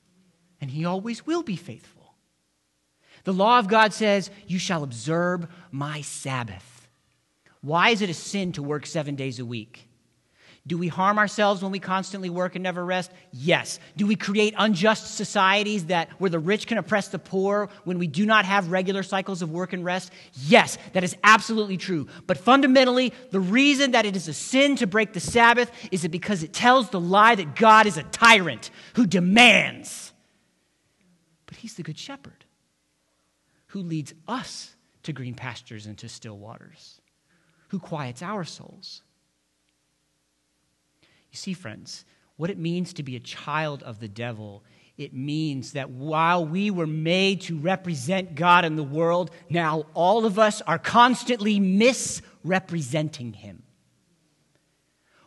and 0.60 0.70
He 0.70 0.84
always 0.84 1.26
will 1.26 1.42
be 1.42 1.56
faithful. 1.56 1.97
The 3.28 3.34
law 3.34 3.58
of 3.58 3.68
God 3.68 3.92
says, 3.92 4.30
You 4.46 4.58
shall 4.58 4.82
observe 4.82 5.48
my 5.70 6.00
Sabbath. 6.00 6.88
Why 7.60 7.90
is 7.90 8.00
it 8.00 8.08
a 8.08 8.14
sin 8.14 8.52
to 8.52 8.62
work 8.62 8.86
seven 8.86 9.16
days 9.16 9.38
a 9.38 9.44
week? 9.44 9.86
Do 10.66 10.78
we 10.78 10.88
harm 10.88 11.18
ourselves 11.18 11.60
when 11.60 11.70
we 11.70 11.78
constantly 11.78 12.30
work 12.30 12.56
and 12.56 12.62
never 12.62 12.82
rest? 12.82 13.12
Yes. 13.30 13.80
Do 13.98 14.06
we 14.06 14.16
create 14.16 14.54
unjust 14.56 15.14
societies 15.14 15.84
that 15.88 16.08
where 16.12 16.30
the 16.30 16.38
rich 16.38 16.66
can 16.66 16.78
oppress 16.78 17.08
the 17.08 17.18
poor 17.18 17.68
when 17.84 17.98
we 17.98 18.06
do 18.06 18.24
not 18.24 18.46
have 18.46 18.70
regular 18.70 19.02
cycles 19.02 19.42
of 19.42 19.52
work 19.52 19.74
and 19.74 19.84
rest? 19.84 20.10
Yes, 20.46 20.78
that 20.94 21.04
is 21.04 21.14
absolutely 21.22 21.76
true. 21.76 22.06
But 22.26 22.38
fundamentally, 22.38 23.12
the 23.30 23.40
reason 23.40 23.90
that 23.90 24.06
it 24.06 24.16
is 24.16 24.28
a 24.28 24.32
sin 24.32 24.74
to 24.76 24.86
break 24.86 25.12
the 25.12 25.20
Sabbath 25.20 25.70
is 25.92 26.02
it 26.02 26.08
because 26.08 26.42
it 26.42 26.54
tells 26.54 26.88
the 26.88 26.98
lie 26.98 27.34
that 27.34 27.56
God 27.56 27.86
is 27.86 27.98
a 27.98 28.04
tyrant 28.04 28.70
who 28.94 29.06
demands. 29.06 30.14
But 31.44 31.58
he's 31.58 31.74
the 31.74 31.82
good 31.82 31.98
shepherd 31.98 32.37
who 33.68 33.82
leads 33.82 34.12
us 34.26 34.74
to 35.04 35.12
green 35.12 35.34
pastures 35.34 35.86
and 35.86 35.96
to 35.98 36.08
still 36.08 36.36
waters, 36.36 37.00
who 37.68 37.78
quiets 37.78 38.22
our 38.22 38.44
souls 38.44 39.02
you 41.30 41.36
see, 41.36 41.52
friends, 41.52 42.04
what 42.36 42.50
it 42.50 42.58
means 42.58 42.94
to 42.94 43.02
be 43.02 43.16
a 43.16 43.20
child 43.20 43.82
of 43.82 44.00
the 44.00 44.08
devil 44.08 44.64
it 44.96 45.14
means 45.14 45.74
that 45.74 45.90
while 45.90 46.44
we 46.44 46.72
were 46.72 46.84
made 46.84 47.42
to 47.42 47.56
represent 47.56 48.34
God 48.34 48.64
in 48.64 48.74
the 48.74 48.82
world, 48.82 49.30
now 49.48 49.84
all 49.94 50.24
of 50.24 50.40
us 50.40 50.60
are 50.62 50.76
constantly 50.76 51.60
misrepresenting 51.60 53.32
Him. 53.32 53.62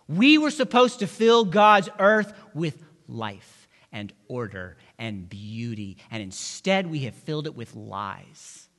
We 0.10 0.38
were 0.38 0.51
supposed 0.51 0.99
to 0.99 1.08
fill 1.08 1.45
God's 1.45 1.88
earth 1.99 2.34
with 2.54 2.84
life 3.08 3.69
and 3.93 4.12
order 4.27 4.75
and 5.01 5.27
beauty, 5.27 5.97
and 6.11 6.23
instead 6.23 6.87
we 6.87 6.99
have 6.99 7.15
filled 7.15 7.47
it 7.47 7.55
with 7.55 7.75
lies 7.75 8.69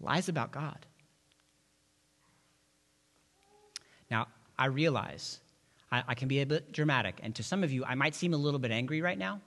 lies 0.00 0.28
about 0.28 0.52
God. 0.52 0.86
Now, 4.10 4.26
I 4.58 4.66
realize 4.66 5.40
I, 5.90 6.02
I, 6.08 6.14
can 6.14 6.28
be 6.28 6.40
a 6.40 6.46
bit 6.46 6.72
dramatic, 6.72 7.18
and 7.22 7.34
to 7.36 7.42
some 7.42 7.64
of 7.64 7.72
you, 7.72 7.84
I 7.84 7.94
might 7.94 8.14
seem 8.14 8.34
a 8.34 8.36
little 8.36 8.60
bit 8.60 8.70
angry 8.70 9.00
right 9.00 9.18
now. 9.18 9.40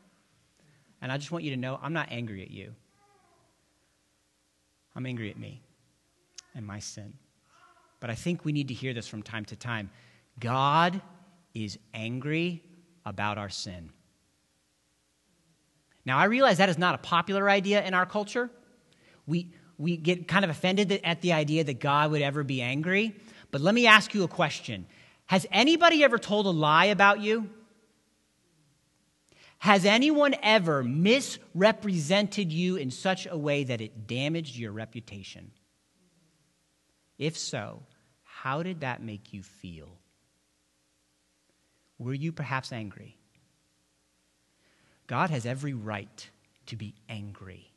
And 1.02 1.12
I 1.12 1.18
just 1.18 1.32
want 1.32 1.44
you 1.44 1.52
to 1.52 1.58
know 1.58 1.80
I'm 1.82 1.94
not 1.94 2.08
angry 2.10 2.42
at 2.42 2.50
you. 2.50 2.74
I'm 4.96 5.06
angry 5.06 5.30
at 5.30 5.38
me 5.38 5.62
and 6.56 6.66
my 6.66 6.80
sin. 6.80 7.14
But 8.00 8.10
I 8.10 8.16
think 8.16 8.44
we 8.44 8.52
need 8.52 8.70
to 8.70 8.74
hear 8.74 8.94
this 8.96 9.08
from 9.08 9.22
time 9.22 9.46
to 9.46 9.56
time. 9.56 9.92
God 10.40 11.00
is 11.54 11.78
angry 11.94 12.64
about 13.06 13.38
our 13.38 13.50
sin. 13.50 13.92
Now, 16.08 16.18
I 16.20 16.24
realize 16.24 16.60
that 16.60 16.70
is 16.70 16.78
not 16.78 16.96
a 16.96 17.00
popular 17.00 17.50
idea 17.50 17.84
in 17.84 17.94
our 17.94 18.06
culture. 18.06 18.50
We, 19.26 19.52
we 19.78 19.98
get 19.98 20.26
kind 20.26 20.46
of 20.46 20.50
offended 20.50 21.02
at 21.04 21.20
the 21.20 21.34
idea 21.34 21.66
that 21.66 21.82
God 21.82 22.12
would 22.12 22.22
ever 22.22 22.46
be 22.46 22.62
angry. 22.62 23.14
But 23.52 23.60
let 23.60 23.76
me 23.76 23.88
ask 23.88 24.14
you 24.14 24.24
a 24.24 24.30
question 24.30 24.86
Has 25.26 25.46
anybody 25.52 26.06
ever 26.06 26.18
told 26.18 26.46
a 26.46 26.50
lie 26.50 26.86
about 26.86 27.20
you? 27.20 27.50
Has 29.58 29.84
anyone 29.84 30.34
ever 30.42 30.82
misrepresented 30.82 32.54
you 32.54 32.78
in 32.78 32.90
such 32.90 33.28
a 33.30 33.38
way 33.38 33.66
that 33.66 33.82
it 33.82 34.08
damaged 34.08 34.56
your 34.56 34.72
reputation? 34.72 35.52
If 37.18 37.38
so, 37.38 37.84
how 38.24 38.64
did 38.64 38.80
that 38.80 39.04
make 39.04 39.34
you 39.34 39.44
feel? 39.44 39.90
Were 42.00 42.14
you 42.14 42.32
perhaps 42.32 42.72
angry? 42.72 43.17
God 45.08 45.30
has 45.30 45.46
every 45.46 45.74
right 45.74 46.30
to 46.68 46.76
be 46.76 46.94
angry. 47.10 47.72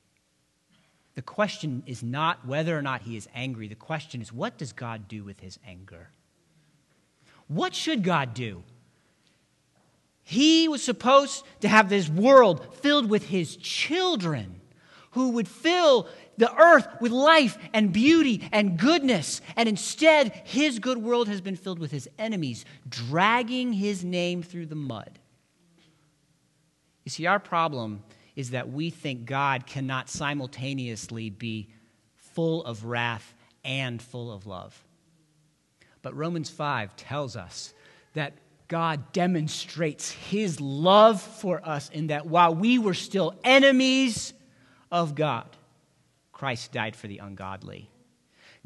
The 1.14 1.22
question 1.22 1.82
is 1.86 2.02
not 2.02 2.46
whether 2.46 2.76
or 2.76 2.82
not 2.82 3.02
he 3.02 3.16
is 3.16 3.28
angry. 3.34 3.68
The 3.68 3.74
question 3.74 4.20
is, 4.20 4.32
what 4.32 4.58
does 4.58 4.72
God 4.72 5.08
do 5.08 5.24
with 5.24 5.40
his 5.40 5.58
anger? 5.66 6.10
What 7.48 7.74
should 7.74 8.02
God 8.02 8.34
do? 8.34 8.62
He 10.22 10.68
was 10.68 10.82
supposed 10.82 11.44
to 11.60 11.68
have 11.68 11.88
this 11.88 12.08
world 12.08 12.74
filled 12.76 13.10
with 13.10 13.28
his 13.28 13.56
children 13.56 14.60
who 15.12 15.30
would 15.30 15.48
fill 15.48 16.08
the 16.36 16.52
earth 16.54 16.88
with 17.00 17.12
life 17.12 17.58
and 17.72 17.92
beauty 17.92 18.48
and 18.52 18.78
goodness. 18.78 19.40
And 19.56 19.68
instead, 19.68 20.32
his 20.44 20.78
good 20.78 20.98
world 20.98 21.28
has 21.28 21.40
been 21.40 21.56
filled 21.56 21.78
with 21.78 21.90
his 21.90 22.08
enemies, 22.18 22.64
dragging 22.88 23.72
his 23.72 24.04
name 24.04 24.42
through 24.42 24.66
the 24.66 24.74
mud. 24.74 25.19
You 27.04 27.10
see, 27.10 27.26
our 27.26 27.38
problem 27.38 28.02
is 28.36 28.50
that 28.50 28.70
we 28.70 28.90
think 28.90 29.24
God 29.26 29.66
cannot 29.66 30.08
simultaneously 30.08 31.30
be 31.30 31.68
full 32.16 32.64
of 32.64 32.84
wrath 32.84 33.34
and 33.64 34.00
full 34.00 34.32
of 34.32 34.46
love. 34.46 34.82
But 36.02 36.16
Romans 36.16 36.48
5 36.48 36.96
tells 36.96 37.36
us 37.36 37.74
that 38.14 38.34
God 38.68 39.12
demonstrates 39.12 40.10
his 40.10 40.60
love 40.60 41.20
for 41.20 41.60
us 41.66 41.90
in 41.90 42.06
that 42.06 42.26
while 42.26 42.54
we 42.54 42.78
were 42.78 42.94
still 42.94 43.34
enemies 43.44 44.32
of 44.90 45.14
God, 45.14 45.48
Christ 46.32 46.72
died 46.72 46.96
for 46.96 47.08
the 47.08 47.18
ungodly. 47.18 47.90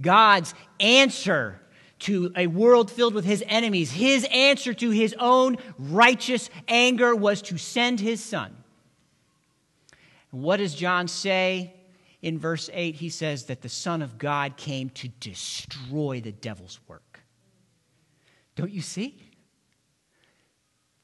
God's 0.00 0.54
answer 0.78 1.60
to 2.04 2.32
a 2.36 2.46
world 2.46 2.90
filled 2.90 3.14
with 3.14 3.24
his 3.24 3.44
enemies, 3.46 3.92
his 3.92 4.26
answer 4.30 4.72
to 4.74 4.90
his 4.90 5.14
own 5.18 5.58
righteous 5.78 6.48
anger 6.68 7.14
was 7.14 7.42
to 7.42 7.58
send 7.58 8.00
his 8.00 8.24
son 8.24 8.56
what 10.34 10.56
does 10.56 10.74
John 10.74 11.06
say 11.06 11.72
in 12.20 12.38
verse 12.38 12.68
8? 12.72 12.96
He 12.96 13.08
says 13.08 13.44
that 13.44 13.62
the 13.62 13.68
Son 13.68 14.02
of 14.02 14.18
God 14.18 14.56
came 14.56 14.90
to 14.90 15.08
destroy 15.08 16.20
the 16.20 16.32
devil's 16.32 16.80
work. 16.88 17.20
Don't 18.56 18.72
you 18.72 18.80
see? 18.80 19.16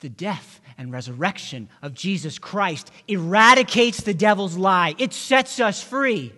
The 0.01 0.09
death 0.09 0.61
and 0.77 0.93
resurrection 0.93 1.69
of 1.83 1.95
Jesus 1.95 2.39
Christ 2.39 2.91
eradicates 3.07 4.03
the 4.03 4.15
devil's 4.15 4.57
lie. 4.57 4.95
It 4.99 5.13
sets 5.13 5.61
us 5.61 5.83
free. 5.83 6.33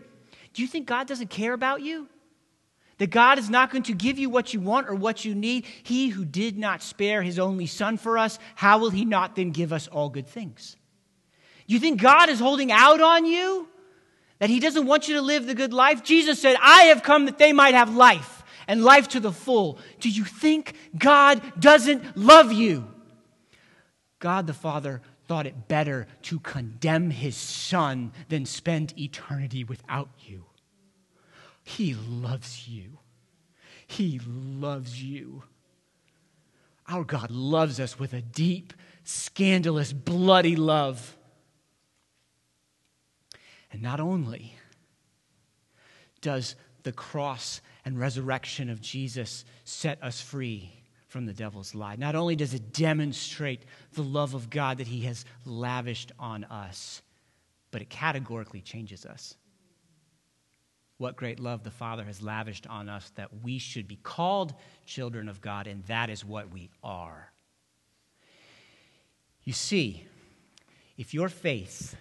Do 0.53 0.61
you 0.61 0.69
think 0.69 0.87
God 0.87 1.07
doesn't 1.07 1.31
care 1.31 1.55
about 1.55 1.81
you? 1.81 2.09
That 2.99 3.11
God 3.11 3.39
is 3.39 3.51
not 3.51 3.71
going 3.71 3.83
to 3.85 3.95
give 3.95 4.19
you 4.19 4.31
what 4.31 4.55
you 4.55 4.61
want 4.61 4.89
or 4.89 4.95
what 4.95 5.25
you 5.25 5.35
need? 5.35 5.67
He 5.83 6.09
who 6.09 6.25
did 6.25 6.59
not 6.59 6.83
spare 6.83 7.23
his 7.23 7.39
only 7.39 7.67
son 7.67 7.97
for 7.97 8.19
us, 8.19 8.39
how 8.55 8.79
will 8.79 8.91
he 8.91 9.05
not 9.05 9.35
then 9.35 9.51
give 9.51 9.73
us 9.73 9.89
all 9.89 10.09
good 10.09 10.29
things? 10.29 10.77
You 11.67 11.79
think 11.79 12.01
God 12.01 12.29
is 12.29 12.39
holding 12.39 12.71
out 12.71 13.01
on 13.01 13.25
you? 13.25 13.69
That 14.39 14.51
He 14.51 14.61
doesn't 14.61 14.87
want 14.87 15.09
you 15.09 15.15
to 15.15 15.23
live 15.23 15.47
the 15.47 15.55
good 15.55 15.73
life? 15.73 16.03
Jesus 16.03 16.41
said, 16.41 16.57
I 16.61 16.85
have 16.85 17.03
come 17.03 17.27
that 17.27 17.39
they 17.39 17.53
might 17.53 17.75
have 17.75 17.95
life 17.95 18.43
and 18.67 18.83
life 18.83 19.09
to 19.09 19.21
the 19.21 19.33
full. 19.33 19.79
Do 20.01 20.11
you 20.11 20.25
think 20.25 20.75
God 20.99 21.41
doesn't 21.59 22.17
love 22.17 22.53
you? 22.53 22.89
God 24.19 24.47
the 24.47 24.53
Father 24.53 25.01
thought 25.29 25.47
it 25.47 25.69
better 25.69 26.07
to 26.23 26.41
condemn 26.41 27.11
His 27.11 27.37
Son 27.37 28.13
than 28.29 28.45
spend 28.45 28.99
eternity 28.99 29.65
without 29.65 30.09
you. 30.19 30.45
He 31.65 31.95
loves 31.95 32.69
you. 32.69 32.99
He 33.87 34.21
loves 34.27 35.03
you. 35.03 35.45
Our 36.89 37.05
God 37.05 37.31
loves 37.31 37.79
us 37.79 37.99
with 37.99 38.13
a 38.13 38.23
deep, 38.23 38.73
scandalous, 39.05 39.93
bloody 39.93 40.57
love. 40.57 41.17
And 43.71 43.83
not 43.83 44.01
only 44.01 44.55
does 46.21 46.57
the 46.83 46.93
cross 46.93 47.61
and 47.85 47.99
resurrection 47.99 48.69
of 48.69 48.81
Jesus 48.81 49.45
set 49.65 50.03
us 50.03 50.21
free 50.21 50.73
from 51.09 51.27
the 51.27 51.33
devil's 51.33 51.75
lie, 51.75 51.97
not 51.97 52.15
only 52.15 52.37
does 52.37 52.55
it 52.55 52.73
demonstrate 52.73 53.65
the 53.93 54.03
love 54.03 54.35
of 54.35 54.51
God 54.51 54.79
that 54.79 54.89
he 54.89 55.03
has 55.03 55.25
lavished 55.45 56.13
on 56.19 56.45
us, 56.45 57.03
but 57.71 57.83
it 57.83 57.91
categorically 57.91 58.61
changes 58.61 59.07
us. 59.07 59.37
What 61.03 61.17
great 61.17 61.41
love 61.41 61.65
the 61.65 61.71
Father 61.73 62.05
has 62.05 62.23
lavished 62.23 62.69
on 62.69 62.89
us 62.89 63.11
that 63.17 63.43
we 63.43 63.59
should 63.59 63.89
be 63.89 63.97
called 63.97 64.55
children 64.87 65.29
of 65.29 65.41
God, 65.41 65.67
and 65.67 65.83
that 65.87 66.09
is 66.09 66.25
what 66.25 66.53
we 66.53 66.71
are. 66.85 67.33
You 69.43 69.53
see, 69.53 70.07
if 70.97 71.13
your 71.13 71.29
faith 71.29 71.97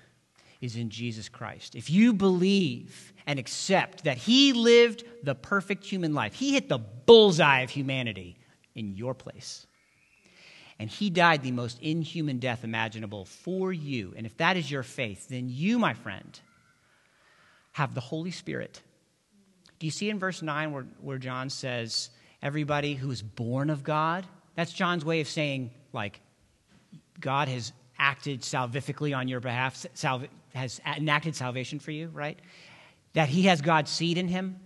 is 0.62 0.76
in 0.76 0.92
Jesus 0.92 1.30
Christ. 1.30 1.74
If 1.74 1.90
you 1.90 2.14
believe 2.14 3.12
and 3.26 3.40
accept 3.40 4.04
that 4.04 4.18
He 4.18 4.54
lived 4.54 5.04
the 5.24 5.34
perfect 5.34 5.84
human 5.84 6.14
life, 6.14 6.36
He 6.36 6.54
hit 6.54 6.70
the 6.70 6.78
bullseye 6.78 7.62
of 7.62 7.72
humanity 7.72 8.38
in 8.76 8.96
your 8.96 9.16
place. 9.16 9.66
And 10.78 10.92
He 10.92 11.10
died 11.10 11.42
the 11.42 11.52
most 11.52 11.80
inhuman 11.82 12.38
death 12.38 12.64
imaginable 12.64 13.26
for 13.26 13.74
you. 13.74 14.14
And 14.16 14.28
if 14.28 14.38
that 14.38 14.58
is 14.58 14.70
your 14.70 14.84
faith, 14.84 15.28
then 15.28 15.50
you, 15.50 15.80
my 15.80 15.96
friend, 15.96 16.40
have 17.72 17.96
the 17.96 18.02
Holy 18.02 18.30
Spirit. 18.30 18.84
Do 19.82 19.88
you 19.88 19.92
see 19.92 20.12
in 20.12 20.20
verse 20.20 20.44
9 20.44 20.72
where, 20.74 20.86
where 21.02 21.18
John 21.18 21.50
says, 21.50 22.12
everybody 22.44 22.94
who 22.94 23.10
is 23.10 23.24
born 23.24 23.72
of 23.72 23.84
God? 23.84 24.28
That's 24.54 24.72
John's 24.72 25.04
way 25.04 25.22
of 25.22 25.28
saying, 25.28 25.72
like, 25.92 26.22
God 27.20 27.48
has 27.48 27.74
acted 27.98 28.42
salvifically 28.42 29.18
on 29.18 29.28
your 29.28 29.40
behalf, 29.40 29.88
salv- 29.96 30.28
has 30.54 30.80
enacted 30.86 31.36
salvation 31.36 31.80
for 31.80 31.90
you, 31.90 32.10
right? 32.10 32.38
That 33.14 33.28
he 33.28 33.48
has 33.48 33.60
God's 33.62 33.90
seed 33.90 34.20
in 34.20 34.28
him. 34.28 34.60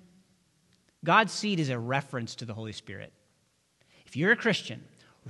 God's 1.05 1.31
seed 1.31 1.61
is 1.61 1.69
a 1.69 1.79
reference 1.79 2.35
to 2.35 2.45
the 2.45 2.53
Holy 2.53 2.73
Spirit. 2.73 3.13
If 4.05 4.17
you're 4.17 4.33
a 4.33 4.35
Christian, 4.35 4.83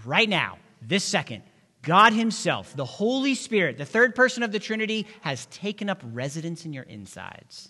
right 0.04 0.28
now, 0.28 0.58
this 0.82 1.04
second, 1.04 1.44
God 1.84 2.12
Himself, 2.12 2.76
the 2.76 2.86
Holy 2.86 3.36
Spirit, 3.36 3.78
the 3.78 3.86
third 3.86 4.16
person 4.16 4.42
of 4.42 4.52
the 4.52 4.58
Trinity, 4.58 5.06
has 5.22 5.46
taken 5.46 5.92
up 5.92 6.02
residence 6.12 6.66
in 6.66 6.74
your 6.74 6.86
insides. 6.86 7.70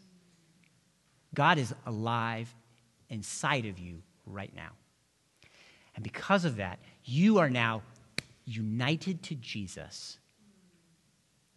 God 1.36 1.58
is 1.58 1.74
alive 1.86 2.54
inside 3.10 3.65
of 3.65 3.78
you 3.78 4.02
right 4.26 4.54
now. 4.56 4.71
And 5.95 6.04
because 6.04 6.45
of 6.45 6.58
that, 6.58 6.80
you 7.04 7.38
are 7.38 7.50
now 7.50 7.84
united 8.45 9.24
to 9.24 9.36
Jesus 9.36 10.17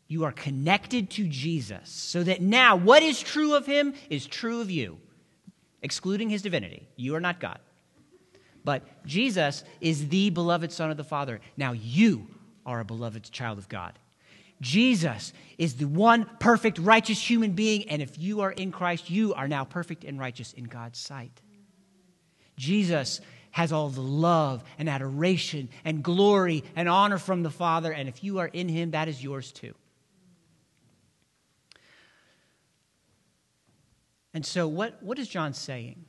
you 0.08 0.24
are 0.24 0.32
connected 0.32 1.10
to 1.10 1.28
Jesus, 1.28 1.90
so 1.90 2.22
that 2.22 2.40
now 2.40 2.74
what 2.76 3.02
is 3.02 3.20
true 3.20 3.54
of 3.54 3.66
him 3.66 3.92
is 4.08 4.26
true 4.26 4.62
of 4.62 4.70
you, 4.70 4.98
excluding 5.82 6.30
his 6.30 6.40
divinity. 6.40 6.88
You 6.96 7.14
are 7.14 7.20
not 7.20 7.40
God. 7.40 7.58
But 8.64 9.04
Jesus 9.06 9.64
is 9.82 10.08
the 10.08 10.30
beloved 10.30 10.72
Son 10.72 10.90
of 10.90 10.96
the 10.96 11.04
Father. 11.04 11.40
Now 11.58 11.72
you 11.72 12.26
are 12.64 12.80
a 12.80 12.86
beloved 12.86 13.30
child 13.30 13.58
of 13.58 13.68
God. 13.68 13.98
Jesus 14.60 15.32
is 15.56 15.74
the 15.74 15.86
one 15.86 16.28
perfect, 16.40 16.78
righteous 16.78 17.22
human 17.22 17.52
being, 17.52 17.88
and 17.88 18.02
if 18.02 18.18
you 18.18 18.40
are 18.40 18.50
in 18.50 18.72
Christ, 18.72 19.10
you 19.10 19.34
are 19.34 19.48
now 19.48 19.64
perfect 19.64 20.04
and 20.04 20.18
righteous 20.18 20.52
in 20.52 20.64
God's 20.64 20.98
sight. 20.98 21.40
Jesus 22.56 23.20
has 23.52 23.72
all 23.72 23.88
the 23.88 24.00
love 24.00 24.62
and 24.78 24.88
adoration 24.88 25.68
and 25.84 26.02
glory 26.02 26.64
and 26.76 26.88
honor 26.88 27.18
from 27.18 27.42
the 27.42 27.50
Father, 27.50 27.92
and 27.92 28.08
if 28.08 28.24
you 28.24 28.38
are 28.38 28.48
in 28.48 28.68
Him, 28.68 28.92
that 28.92 29.08
is 29.08 29.22
yours 29.22 29.52
too. 29.52 29.74
And 34.34 34.44
so, 34.44 34.68
what, 34.68 35.02
what 35.02 35.18
is 35.18 35.28
John 35.28 35.54
saying? 35.54 36.04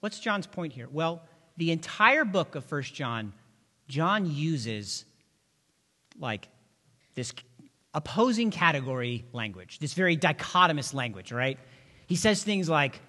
What's 0.00 0.20
John's 0.20 0.46
point 0.46 0.72
here? 0.72 0.88
Well, 0.90 1.22
the 1.56 1.70
entire 1.70 2.24
book 2.24 2.54
of 2.56 2.64
First 2.64 2.94
John, 2.94 3.32
John 3.88 4.30
uses 4.30 5.04
like 6.18 6.48
this 7.14 7.32
opposing 7.92 8.50
category 8.50 9.24
language, 9.32 9.78
this 9.78 9.94
very 9.94 10.16
dichotomous 10.16 10.92
language, 10.92 11.32
right? 11.32 11.58
He 12.06 12.16
says 12.16 12.42
things 12.42 12.68
like 12.68 13.00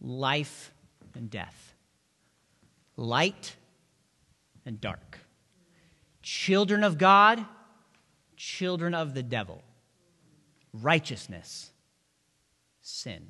life 0.00 0.72
and 1.14 1.30
death, 1.30 1.74
light 2.96 3.56
and 4.64 4.80
dark, 4.80 5.18
children 6.22 6.82
of 6.82 6.98
God, 6.98 7.44
children 8.36 8.94
of 8.94 9.14
the 9.14 9.22
devil, 9.22 9.62
righteousness, 10.72 11.70
sin. 12.80 13.26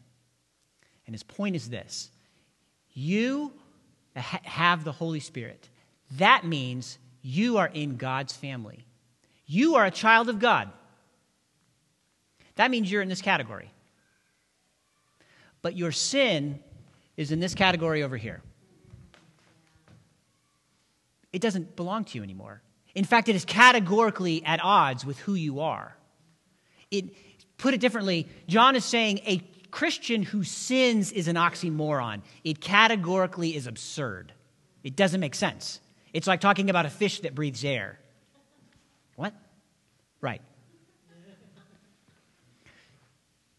And 1.06 1.14
his 1.14 1.22
point 1.22 1.56
is 1.56 1.68
this 1.68 2.10
you 2.92 3.52
have 4.14 4.84
the 4.84 4.92
Holy 4.92 5.20
Spirit. 5.20 5.68
That 6.12 6.44
means 6.44 6.98
you 7.22 7.56
are 7.56 7.70
in 7.72 7.96
God's 7.96 8.32
family. 8.32 8.86
You 9.46 9.76
are 9.76 9.84
a 9.84 9.90
child 9.90 10.28
of 10.28 10.38
God. 10.38 10.70
That 12.56 12.70
means 12.70 12.90
you're 12.90 13.02
in 13.02 13.08
this 13.08 13.22
category. 13.22 13.70
But 15.62 15.76
your 15.76 15.92
sin 15.92 16.60
is 17.16 17.32
in 17.32 17.40
this 17.40 17.54
category 17.54 18.02
over 18.02 18.16
here. 18.16 18.42
It 21.32 21.42
doesn't 21.42 21.74
belong 21.74 22.04
to 22.04 22.18
you 22.18 22.22
anymore. 22.22 22.62
In 22.94 23.04
fact, 23.04 23.28
it 23.28 23.34
is 23.34 23.44
categorically 23.44 24.44
at 24.44 24.60
odds 24.62 25.04
with 25.04 25.18
who 25.20 25.34
you 25.34 25.60
are. 25.60 25.96
It, 26.90 27.06
put 27.58 27.74
it 27.74 27.80
differently, 27.80 28.28
John 28.46 28.76
is 28.76 28.84
saying 28.84 29.18
a 29.26 29.42
Christian 29.72 30.22
who 30.22 30.44
sins 30.44 31.10
is 31.10 31.26
an 31.26 31.34
oxymoron. 31.34 32.22
It 32.44 32.60
categorically 32.60 33.56
is 33.56 33.66
absurd. 33.66 34.32
It 34.84 34.94
doesn't 34.94 35.18
make 35.18 35.34
sense. 35.34 35.80
It's 36.12 36.28
like 36.28 36.40
talking 36.40 36.70
about 36.70 36.86
a 36.86 36.90
fish 36.90 37.20
that 37.20 37.34
breathes 37.34 37.64
air. 37.64 37.98
Right. 40.24 40.40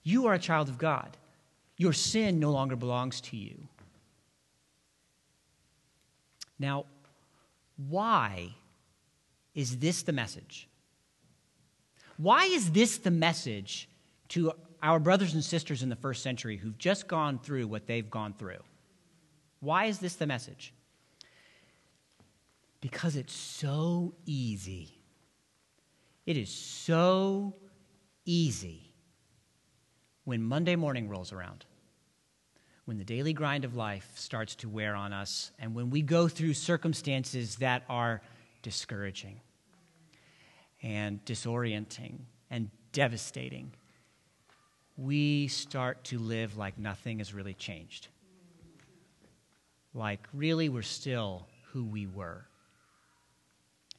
You 0.01 0.25
are 0.25 0.34
a 0.34 0.39
child 0.39 0.67
of 0.67 0.80
God. 0.80 1.15
Your 1.78 1.93
sin 1.93 2.39
no 2.39 2.49
longer 2.49 2.75
belongs 2.75 3.21
to 3.21 3.38
you. 3.38 3.67
Now, 6.58 6.86
why 7.78 8.56
is 9.54 9.78
this 9.78 10.01
the 10.01 10.12
message? 10.12 10.67
Why 12.17 12.45
is 12.45 12.71
this 12.71 12.97
the 12.97 13.12
message 13.12 13.88
to 14.30 14.51
our 14.82 14.97
brothers 14.99 15.36
and 15.36 15.43
sisters 15.43 15.84
in 15.84 15.89
the 15.89 15.95
first 15.95 16.23
century 16.23 16.58
who've 16.58 16.80
just 16.80 17.08
gone 17.08 17.38
through 17.38 17.67
what 17.67 17.86
they've 17.86 18.10
gone 18.10 18.34
through? 18.34 18.63
Why 19.60 19.86
is 19.86 19.99
this 19.99 20.15
the 20.15 20.25
message? 20.25 20.73
Because 22.82 23.15
it's 23.15 23.34
so 23.34 24.15
easy. 24.25 24.94
It 26.25 26.38
is 26.38 26.49
so 26.49 27.53
easy 28.25 28.91
when 30.23 30.41
Monday 30.41 30.75
morning 30.75 31.07
rolls 31.07 31.31
around, 31.31 31.65
when 32.85 32.97
the 32.97 33.03
daily 33.03 33.33
grind 33.33 33.63
of 33.63 33.75
life 33.75 34.09
starts 34.15 34.55
to 34.55 34.69
wear 34.69 34.95
on 34.95 35.13
us, 35.13 35.51
and 35.59 35.75
when 35.75 35.91
we 35.91 36.01
go 36.01 36.27
through 36.27 36.55
circumstances 36.55 37.57
that 37.57 37.83
are 37.88 38.21
discouraging 38.63 39.39
and 40.81 41.23
disorienting 41.25 42.17
and 42.49 42.71
devastating, 42.91 43.71
we 44.97 45.47
start 45.47 46.03
to 46.05 46.17
live 46.17 46.57
like 46.57 46.79
nothing 46.79 47.19
has 47.19 47.33
really 47.33 47.53
changed. 47.53 48.07
Like, 49.93 50.27
really, 50.33 50.69
we're 50.69 50.81
still 50.81 51.47
who 51.71 51.85
we 51.85 52.07
were. 52.07 52.47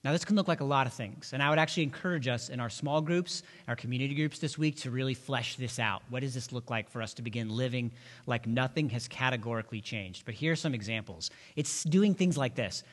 Now, 0.06 0.12
this 0.12 0.24
can 0.24 0.36
look 0.36 0.46
like 0.46 0.60
a 0.60 0.64
lot 0.64 0.86
of 0.86 0.92
things, 0.92 1.32
and 1.32 1.42
I 1.42 1.50
would 1.50 1.58
actually 1.58 1.82
encourage 1.82 2.28
us 2.28 2.48
in 2.48 2.60
our 2.60 2.70
small 2.70 3.00
groups, 3.00 3.42
our 3.66 3.74
community 3.74 4.14
groups 4.14 4.38
this 4.38 4.56
week 4.56 4.76
to 4.82 4.90
really 4.92 5.14
flesh 5.14 5.56
this 5.56 5.80
out. 5.80 6.00
What 6.10 6.20
does 6.20 6.32
this 6.32 6.52
look 6.52 6.70
like 6.70 6.88
for 6.88 7.02
us 7.02 7.12
to 7.14 7.22
begin 7.22 7.48
living 7.48 7.90
like 8.24 8.46
nothing 8.46 8.88
has 8.90 9.08
categorically 9.08 9.80
changed? 9.80 10.24
But 10.24 10.34
here 10.34 10.52
are 10.52 10.56
some 10.56 10.74
examples. 10.74 11.32
It's 11.56 11.82
doing 11.82 12.14
things 12.14 12.38
like 12.38 12.54
this. 12.54 12.84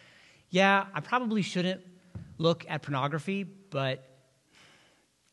Yeah, 0.49 0.88
I 0.91 1.02
probably 1.02 1.43
shouldn't 1.43 1.82
look 2.39 2.65
at 2.67 2.82
pornography, 2.82 3.43
but 3.43 4.04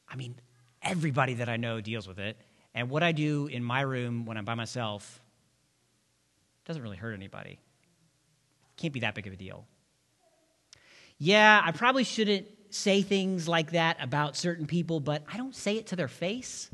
I 0.06 0.16
mean, 0.16 0.34
everybody 0.82 1.32
that 1.32 1.48
I 1.48 1.56
know 1.56 1.80
deals 1.80 2.06
with 2.06 2.18
it. 2.18 2.36
And 2.74 2.90
what 2.90 3.02
I 3.02 3.12
do 3.12 3.46
in 3.46 3.64
my 3.64 3.80
room 3.80 4.26
when 4.26 4.36
I'm 4.36 4.44
by 4.44 4.54
myself 4.54 5.22
doesn't 6.66 6.82
really 6.82 6.98
hurt 6.98 7.14
anybody. 7.14 7.58
Can't 8.76 8.92
be 8.92 9.00
that 9.00 9.14
big 9.14 9.26
of 9.26 9.32
a 9.32 9.36
deal 9.36 9.64
yeah, 11.20 11.60
I 11.62 11.70
probably 11.72 12.04
shouldn't 12.04 12.46
say 12.70 13.02
things 13.02 13.46
like 13.46 13.72
that 13.72 13.98
about 14.00 14.36
certain 14.36 14.66
people, 14.66 15.00
but 15.00 15.22
I 15.30 15.36
don't 15.36 15.54
say 15.54 15.76
it 15.76 15.88
to 15.88 15.96
their 15.96 16.08
face. 16.08 16.70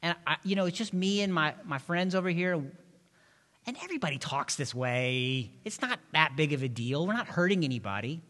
And, 0.00 0.16
I, 0.26 0.36
you 0.42 0.56
know, 0.56 0.64
it's 0.64 0.78
just 0.78 0.94
me 0.94 1.20
and 1.20 1.32
my, 1.32 1.54
my 1.66 1.76
friends 1.76 2.14
over 2.14 2.30
here. 2.30 2.54
And 2.54 3.76
everybody 3.84 4.16
talks 4.16 4.56
this 4.56 4.74
way. 4.74 5.50
It's 5.66 5.82
not 5.82 6.00
that 6.14 6.36
big 6.36 6.54
of 6.54 6.62
a 6.62 6.68
deal. 6.68 7.06
We're 7.06 7.12
not 7.12 7.28
hurting 7.28 7.64
anybody. 7.64 8.22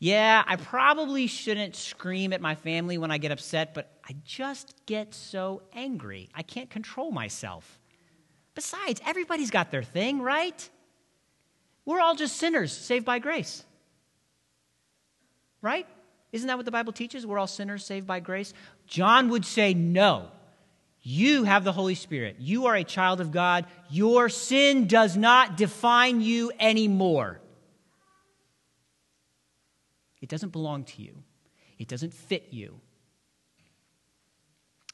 Yeah, 0.00 0.42
I 0.44 0.56
probably 0.56 1.28
shouldn't 1.28 1.76
scream 1.76 2.32
at 2.32 2.40
my 2.40 2.56
family 2.56 2.98
when 2.98 3.12
I 3.12 3.18
get 3.18 3.30
upset, 3.30 3.72
but 3.72 3.88
I 4.08 4.16
just 4.24 4.74
get 4.86 5.14
so 5.14 5.62
angry. 5.72 6.28
I 6.34 6.42
can't 6.42 6.70
control 6.70 7.12
myself. 7.12 7.78
Besides, 8.56 9.00
everybody's 9.06 9.52
got 9.52 9.70
their 9.70 9.84
thing, 9.84 10.20
right? 10.20 10.68
We're 11.84 12.00
all 12.00 12.16
just 12.16 12.36
sinners 12.36 12.72
saved 12.72 13.04
by 13.04 13.20
grace. 13.20 13.64
Right? 15.60 15.86
Isn't 16.32 16.46
that 16.48 16.56
what 16.56 16.64
the 16.64 16.70
Bible 16.72 16.92
teaches? 16.92 17.26
We're 17.26 17.38
all 17.38 17.46
sinners 17.46 17.84
saved 17.84 18.06
by 18.06 18.20
grace. 18.20 18.52
John 18.86 19.30
would 19.30 19.44
say, 19.44 19.74
no. 19.74 20.28
You 21.00 21.44
have 21.44 21.64
the 21.64 21.72
Holy 21.72 21.94
Spirit. 21.94 22.36
You 22.38 22.66
are 22.66 22.74
a 22.74 22.84
child 22.84 23.20
of 23.20 23.30
God. 23.30 23.66
Your 23.88 24.28
sin 24.28 24.86
does 24.86 25.16
not 25.16 25.56
define 25.56 26.20
you 26.20 26.52
anymore. 26.60 27.40
It 30.20 30.28
doesn't 30.28 30.50
belong 30.50 30.84
to 30.84 31.02
you, 31.02 31.22
it 31.78 31.88
doesn't 31.88 32.12
fit 32.12 32.48
you. 32.50 32.80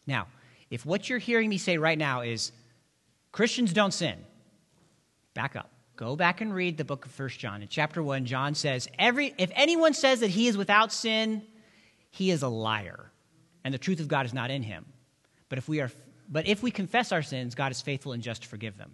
Now, 0.07 0.29
if 0.70 0.85
what 0.85 1.09
you're 1.09 1.18
hearing 1.18 1.48
me 1.48 1.57
say 1.57 1.79
right 1.79 1.96
now 1.96 2.20
is 2.20 2.53
Christians 3.33 3.72
don't 3.72 3.92
sin, 3.92 4.18
back 5.33 5.57
up. 5.57 5.70
Go 5.96 6.16
back 6.16 6.40
and 6.40 6.52
read 6.52 6.76
the 6.76 6.85
book 6.85 7.07
of 7.07 7.12
First 7.12 7.38
John. 7.38 7.62
In 7.62 7.68
chapter 7.68 8.02
1, 8.02 8.24
John 8.24 8.54
says, 8.54 8.88
Every, 8.98 9.33
If 9.38 9.50
anyone 9.54 9.94
says 9.94 10.20
that 10.20 10.30
he 10.30 10.48
is 10.48 10.57
without 10.57 10.92
sin, 10.92 11.42
he 12.11 12.30
is 12.30 12.42
a 12.42 12.48
liar, 12.48 13.12
and 13.62 13.72
the 13.72 13.78
truth 13.78 14.00
of 14.00 14.09
God 14.09 14.26
is 14.26 14.35
not 14.35 14.50
in 14.50 14.62
him. 14.62 14.87
But 15.48 15.59
if 15.59 15.68
we, 15.68 15.80
are, 15.80 15.90
but 16.28 16.48
if 16.48 16.62
we 16.62 16.72
confess 16.72 17.12
our 17.12 17.22
sins, 17.22 17.54
God 17.54 17.70
is 17.70 17.80
faithful 17.80 18.12
and 18.12 18.22
just 18.22 18.42
to 18.42 18.48
forgive 18.48 18.76
them. 18.76 18.92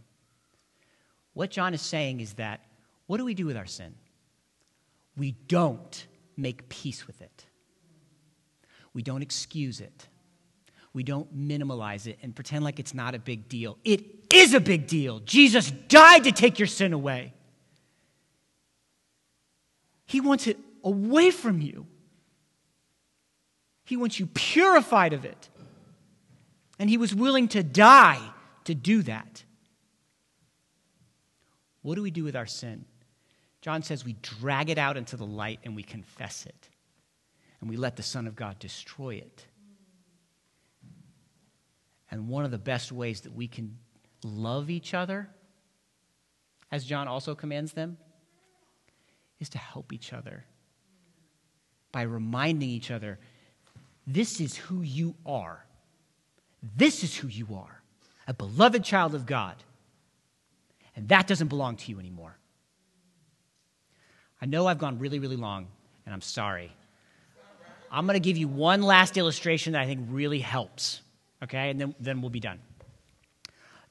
What 1.32 1.50
John 1.50 1.72
is 1.72 1.80
saying 1.80 2.20
is 2.20 2.34
that 2.34 2.60
what 3.06 3.16
do 3.16 3.24
we 3.24 3.34
do 3.34 3.46
with 3.46 3.56
our 3.56 3.66
sin? 3.66 3.94
We 5.16 5.32
don't 5.32 6.06
make 6.36 6.68
peace 6.68 7.06
with 7.06 7.22
it, 7.22 7.46
we 8.92 9.02
don't 9.02 9.22
excuse 9.22 9.80
it, 9.80 10.06
we 10.92 11.02
don't 11.02 11.34
minimalize 11.34 12.06
it 12.06 12.18
and 12.22 12.34
pretend 12.34 12.62
like 12.62 12.78
it's 12.78 12.94
not 12.94 13.14
a 13.14 13.18
big 13.18 13.48
deal. 13.48 13.78
It 13.84 14.19
is 14.32 14.54
a 14.54 14.60
big 14.60 14.86
deal. 14.86 15.20
Jesus 15.20 15.70
died 15.70 16.24
to 16.24 16.32
take 16.32 16.58
your 16.58 16.68
sin 16.68 16.92
away. 16.92 17.32
He 20.06 20.20
wants 20.20 20.46
it 20.46 20.58
away 20.82 21.30
from 21.30 21.60
you. 21.60 21.86
He 23.84 23.96
wants 23.96 24.18
you 24.18 24.26
purified 24.26 25.12
of 25.12 25.24
it. 25.24 25.48
And 26.78 26.88
he 26.88 26.96
was 26.96 27.14
willing 27.14 27.48
to 27.48 27.62
die 27.62 28.20
to 28.64 28.74
do 28.74 29.02
that. 29.02 29.44
What 31.82 31.94
do 31.94 32.02
we 32.02 32.10
do 32.10 32.24
with 32.24 32.36
our 32.36 32.46
sin? 32.46 32.84
John 33.60 33.82
says 33.82 34.04
we 34.04 34.14
drag 34.14 34.70
it 34.70 34.78
out 34.78 34.96
into 34.96 35.16
the 35.16 35.26
light 35.26 35.60
and 35.64 35.76
we 35.76 35.82
confess 35.82 36.46
it. 36.46 36.68
And 37.60 37.68
we 37.68 37.76
let 37.76 37.96
the 37.96 38.02
Son 38.02 38.26
of 38.26 38.34
God 38.34 38.58
destroy 38.58 39.16
it. 39.16 39.46
And 42.10 42.28
one 42.28 42.44
of 42.44 42.50
the 42.50 42.58
best 42.58 42.90
ways 42.90 43.20
that 43.22 43.34
we 43.34 43.46
can 43.46 43.76
love 44.24 44.70
each 44.70 44.94
other, 44.94 45.28
as 46.70 46.84
John 46.84 47.08
also 47.08 47.34
commands 47.34 47.72
them, 47.72 47.98
is 49.38 49.48
to 49.50 49.58
help 49.58 49.92
each 49.92 50.12
other. 50.12 50.44
by 51.92 52.02
reminding 52.02 52.68
each 52.68 52.90
other 52.92 53.18
this 54.06 54.40
is 54.40 54.56
who 54.56 54.82
you 54.82 55.14
are. 55.26 55.64
This 56.76 57.04
is 57.04 57.16
who 57.16 57.28
you 57.28 57.48
are 57.54 57.80
a 58.26 58.34
beloved 58.34 58.84
child 58.84 59.14
of 59.16 59.26
God. 59.26 59.56
And 60.94 61.08
that 61.08 61.26
doesn't 61.26 61.48
belong 61.48 61.76
to 61.76 61.90
you 61.90 61.98
anymore. 61.98 62.36
I 64.40 64.46
know 64.46 64.68
I've 64.68 64.78
gone 64.78 65.00
really, 65.00 65.18
really 65.18 65.36
long, 65.36 65.66
and 66.06 66.14
I'm 66.14 66.20
sorry. 66.20 66.70
I'm 67.90 68.06
going 68.06 68.14
to 68.14 68.20
give 68.20 68.36
you 68.36 68.46
one 68.46 68.82
last 68.82 69.16
illustration 69.16 69.72
that 69.72 69.82
I 69.82 69.86
think 69.86 70.06
really 70.10 70.38
helps, 70.38 71.00
okay? 71.42 71.70
And 71.70 71.80
then, 71.80 71.94
then 71.98 72.20
we'll 72.20 72.30
be 72.30 72.38
done. 72.38 72.60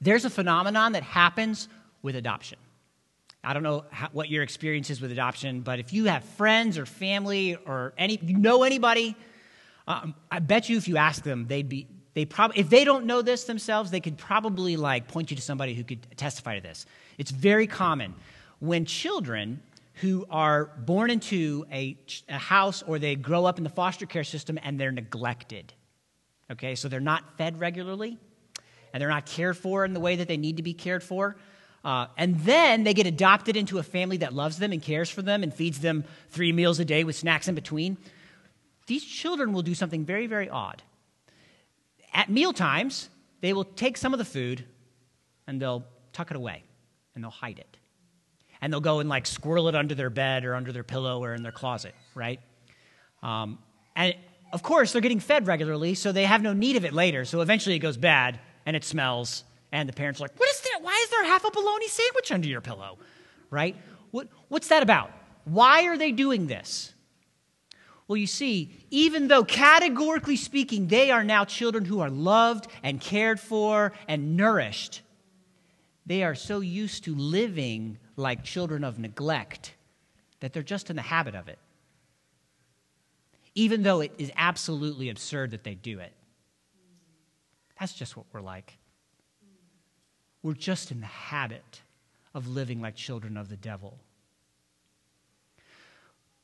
There's 0.00 0.24
a 0.24 0.30
phenomenon 0.30 0.92
that 0.92 1.02
happens 1.02 1.68
with 2.02 2.16
adoption. 2.16 2.58
I 3.42 3.52
don't 3.52 3.62
know 3.62 3.84
how, 3.90 4.08
what 4.12 4.28
your 4.28 4.42
experience 4.42 4.90
is 4.90 5.00
with 5.00 5.12
adoption, 5.12 5.60
but 5.60 5.78
if 5.78 5.92
you 5.92 6.06
have 6.06 6.24
friends 6.24 6.78
or 6.78 6.86
family 6.86 7.56
or 7.66 7.94
any, 7.96 8.18
you 8.22 8.36
know 8.36 8.62
anybody, 8.62 9.16
um, 9.86 10.14
I 10.30 10.40
bet 10.40 10.68
you 10.68 10.76
if 10.76 10.88
you 10.88 10.96
ask 10.96 11.22
them, 11.22 11.46
they'd 11.46 11.68
be, 11.68 11.86
they 12.14 12.24
probably, 12.24 12.60
if 12.60 12.68
they 12.68 12.84
don't 12.84 13.06
know 13.06 13.22
this 13.22 13.44
themselves, 13.44 13.90
they 13.90 14.00
could 14.00 14.18
probably 14.18 14.76
like 14.76 15.08
point 15.08 15.30
you 15.30 15.36
to 15.36 15.42
somebody 15.42 15.74
who 15.74 15.84
could 15.84 16.06
testify 16.16 16.56
to 16.56 16.60
this. 16.60 16.86
It's 17.18 17.30
very 17.30 17.66
common 17.66 18.14
when 18.58 18.84
children 18.84 19.62
who 19.94 20.26
are 20.30 20.66
born 20.78 21.10
into 21.10 21.66
a, 21.72 21.96
a 22.28 22.38
house 22.38 22.82
or 22.82 22.98
they 22.98 23.16
grow 23.16 23.44
up 23.44 23.58
in 23.58 23.64
the 23.64 23.70
foster 23.70 24.06
care 24.06 24.24
system 24.24 24.58
and 24.62 24.78
they're 24.78 24.92
neglected. 24.92 25.72
Okay, 26.50 26.74
so 26.74 26.88
they're 26.88 27.00
not 27.00 27.36
fed 27.36 27.60
regularly 27.60 28.18
and 28.92 29.00
they're 29.00 29.08
not 29.08 29.26
cared 29.26 29.56
for 29.56 29.84
in 29.84 29.94
the 29.94 30.00
way 30.00 30.16
that 30.16 30.28
they 30.28 30.36
need 30.36 30.56
to 30.56 30.62
be 30.62 30.74
cared 30.74 31.02
for. 31.02 31.36
Uh, 31.84 32.06
and 32.16 32.38
then 32.40 32.84
they 32.84 32.92
get 32.92 33.06
adopted 33.06 33.56
into 33.56 33.78
a 33.78 33.82
family 33.82 34.18
that 34.18 34.34
loves 34.34 34.58
them 34.58 34.72
and 34.72 34.82
cares 34.82 35.08
for 35.08 35.22
them 35.22 35.42
and 35.42 35.54
feeds 35.54 35.80
them 35.80 36.04
three 36.28 36.52
meals 36.52 36.78
a 36.78 36.84
day 36.84 37.04
with 37.04 37.16
snacks 37.16 37.48
in 37.48 37.54
between. 37.54 37.96
These 38.86 39.04
children 39.04 39.52
will 39.52 39.62
do 39.62 39.74
something 39.74 40.04
very, 40.04 40.26
very 40.26 40.48
odd. 40.48 40.82
At 42.12 42.28
meal 42.28 42.52
times, 42.52 43.08
they 43.40 43.52
will 43.52 43.64
take 43.64 43.96
some 43.96 44.12
of 44.12 44.18
the 44.18 44.24
food 44.24 44.64
and 45.46 45.60
they'll 45.60 45.84
tuck 46.12 46.30
it 46.30 46.36
away 46.36 46.64
and 47.14 47.24
they'll 47.24 47.30
hide 47.30 47.58
it. 47.58 47.76
And 48.60 48.70
they'll 48.70 48.80
go 48.80 49.00
and 49.00 49.08
like 49.08 49.24
squirrel 49.24 49.68
it 49.68 49.74
under 49.74 49.94
their 49.94 50.10
bed 50.10 50.44
or 50.44 50.54
under 50.54 50.72
their 50.72 50.84
pillow 50.84 51.22
or 51.22 51.32
in 51.32 51.42
their 51.42 51.52
closet, 51.52 51.94
right? 52.14 52.40
Um, 53.22 53.58
and 53.96 54.14
of 54.52 54.62
course, 54.62 54.92
they're 54.92 55.00
getting 55.00 55.20
fed 55.20 55.46
regularly, 55.46 55.94
so 55.94 56.12
they 56.12 56.24
have 56.24 56.42
no 56.42 56.52
need 56.52 56.76
of 56.76 56.84
it 56.84 56.92
later. 56.92 57.24
So 57.24 57.40
eventually 57.40 57.76
it 57.76 57.78
goes 57.78 57.96
bad 57.96 58.38
and 58.66 58.76
it 58.76 58.84
smells 58.84 59.44
and 59.72 59.88
the 59.88 59.92
parents 59.92 60.20
are 60.20 60.24
like, 60.24 60.38
what 60.38 60.48
is 60.48 60.60
that? 60.62 60.80
Why 60.82 60.98
is 61.04 61.10
there 61.10 61.24
half 61.24 61.44
a 61.44 61.50
bologna 61.50 61.88
sandwich 61.88 62.32
under 62.32 62.48
your 62.48 62.60
pillow? 62.60 62.98
Right? 63.50 63.76
What, 64.10 64.28
what's 64.48 64.68
that 64.68 64.82
about? 64.82 65.12
Why 65.44 65.86
are 65.86 65.96
they 65.96 66.12
doing 66.12 66.46
this? 66.46 66.92
Well, 68.08 68.16
you 68.16 68.26
see, 68.26 68.74
even 68.90 69.28
though 69.28 69.44
categorically 69.44 70.34
speaking, 70.34 70.88
they 70.88 71.12
are 71.12 71.22
now 71.22 71.44
children 71.44 71.84
who 71.84 72.00
are 72.00 72.10
loved 72.10 72.66
and 72.82 73.00
cared 73.00 73.38
for 73.38 73.92
and 74.08 74.36
nourished, 74.36 75.02
they 76.06 76.24
are 76.24 76.34
so 76.34 76.58
used 76.58 77.04
to 77.04 77.14
living 77.14 77.98
like 78.16 78.42
children 78.42 78.82
of 78.82 78.98
neglect 78.98 79.74
that 80.40 80.52
they're 80.52 80.64
just 80.64 80.90
in 80.90 80.96
the 80.96 81.02
habit 81.02 81.36
of 81.36 81.46
it. 81.46 81.58
Even 83.54 83.84
though 83.84 84.00
it 84.00 84.12
is 84.18 84.32
absolutely 84.36 85.08
absurd 85.08 85.52
that 85.52 85.62
they 85.62 85.74
do 85.76 86.00
it. 86.00 86.12
That's 87.80 87.94
just 87.94 88.16
what 88.16 88.26
we're 88.30 88.42
like. 88.42 88.76
We're 90.42 90.52
just 90.52 90.90
in 90.90 91.00
the 91.00 91.06
habit 91.06 91.80
of 92.34 92.46
living 92.46 92.80
like 92.80 92.94
children 92.94 93.38
of 93.38 93.48
the 93.48 93.56
devil. 93.56 93.98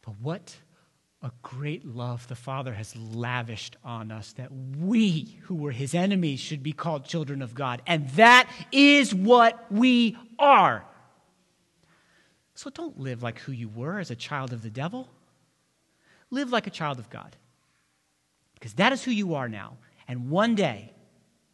But 0.02 0.14
what 0.20 0.56
a 1.22 1.30
great 1.42 1.84
love 1.84 2.26
the 2.28 2.34
Father 2.34 2.72
has 2.72 2.96
lavished 2.96 3.76
on 3.84 4.10
us 4.10 4.32
that 4.34 4.50
we, 4.52 5.38
who 5.42 5.54
were 5.54 5.72
his 5.72 5.94
enemies, 5.94 6.40
should 6.40 6.62
be 6.62 6.72
called 6.72 7.04
children 7.04 7.42
of 7.42 7.54
God. 7.54 7.82
And 7.86 8.08
that 8.10 8.48
is 8.72 9.14
what 9.14 9.70
we 9.70 10.16
are. 10.38 10.84
So 12.54 12.70
don't 12.70 12.98
live 12.98 13.22
like 13.22 13.40
who 13.40 13.52
you 13.52 13.68
were 13.68 13.98
as 13.98 14.10
a 14.10 14.16
child 14.16 14.52
of 14.52 14.62
the 14.62 14.70
devil. 14.70 15.08
Live 16.30 16.50
like 16.50 16.66
a 16.66 16.70
child 16.70 16.98
of 16.98 17.10
God. 17.10 17.36
Because 18.54 18.74
that 18.74 18.92
is 18.92 19.04
who 19.04 19.10
you 19.10 19.34
are 19.34 19.48
now. 19.48 19.76
And 20.08 20.30
one 20.30 20.54
day, 20.54 20.92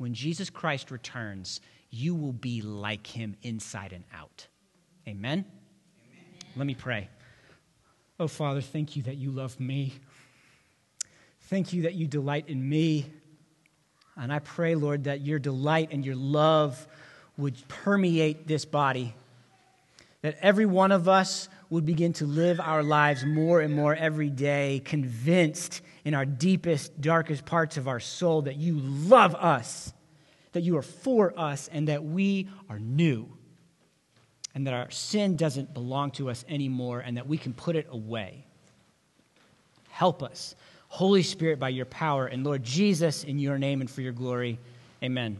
when 0.03 0.15
Jesus 0.15 0.51
Christ 0.51 0.91
returns, 0.91 1.61
you 1.89 2.17
will 2.17 2.33
be 2.33 2.61
like 2.61 3.07
him 3.07 3.37
inside 3.45 3.93
and 3.93 4.03
out. 4.13 4.49
Amen? 5.07 5.45
Amen? 5.45 5.45
Let 6.57 6.67
me 6.67 6.75
pray. 6.75 7.09
Oh, 8.19 8.27
Father, 8.27 8.61
thank 8.61 8.97
you 8.97 9.05
that 9.05 9.17
you 9.17 9.31
love 9.31 9.61
me. 9.61 9.95
Thank 11.43 11.73
you 11.73 11.83
that 11.83 11.95
you 11.95 12.09
delight 12.09 12.49
in 12.49 12.69
me. 12.69 13.07
And 14.17 14.33
I 14.33 14.41
pray, 14.41 14.75
Lord, 14.75 15.05
that 15.05 15.21
your 15.21 15.39
delight 15.39 15.91
and 15.93 16.05
your 16.05 16.17
love 16.17 16.85
would 17.37 17.57
permeate 17.69 18.49
this 18.49 18.65
body, 18.65 19.15
that 20.23 20.37
every 20.41 20.67
one 20.67 20.91
of 20.91 21.09
us 21.09 21.49
would 21.73 21.87
begin 21.87 22.13
to 22.13 22.27
live 22.27 22.61
our 22.61 22.83
lives 22.83 23.25
more 23.25 23.61
and 23.61 23.75
more 23.75 23.95
every 23.95 24.31
day, 24.31 24.81
convinced 24.85 25.83
in 26.05 26.15
our 26.15 26.25
deepest, 26.25 27.01
darkest 27.01 27.45
parts 27.45 27.77
of 27.77 27.89
our 27.89 28.01
soul 28.01 28.43
that 28.43 28.57
you 28.57 28.79
love 28.79 29.35
us 29.35 29.93
that 30.53 30.63
you 30.63 30.77
are 30.77 30.83
for 30.83 31.39
us 31.39 31.69
and 31.73 31.89
that 31.89 32.05
we 32.05 32.49
are 32.69 32.79
new 32.79 33.29
and 34.55 34.67
that 34.67 34.75
our 34.75 34.91
sin 34.91 35.37
doesn't 35.37 35.73
belong 35.73 36.11
to 36.13 36.31
us 36.31 36.45
anymore 36.49 37.01
and 37.01 37.17
that 37.17 37.27
we 37.27 37.39
can 37.39 37.55
put 37.55 37.75
it 37.75 37.87
away. 37.91 38.47
Help 39.89 40.23
us. 40.23 40.55
Holy 40.89 41.23
Spirit, 41.23 41.59
by 41.59 41.71
your 41.71 41.87
power, 41.87 42.27
and 42.27 42.45
Lord 42.45 42.63
Jesus, 42.63 43.25
in 43.25 43.39
your 43.39 43.59
name 43.59 43.81
and 43.81 43.91
for 43.91 44.03
your 44.03 44.13
glory. 44.13 44.59
Amen. 45.03 45.39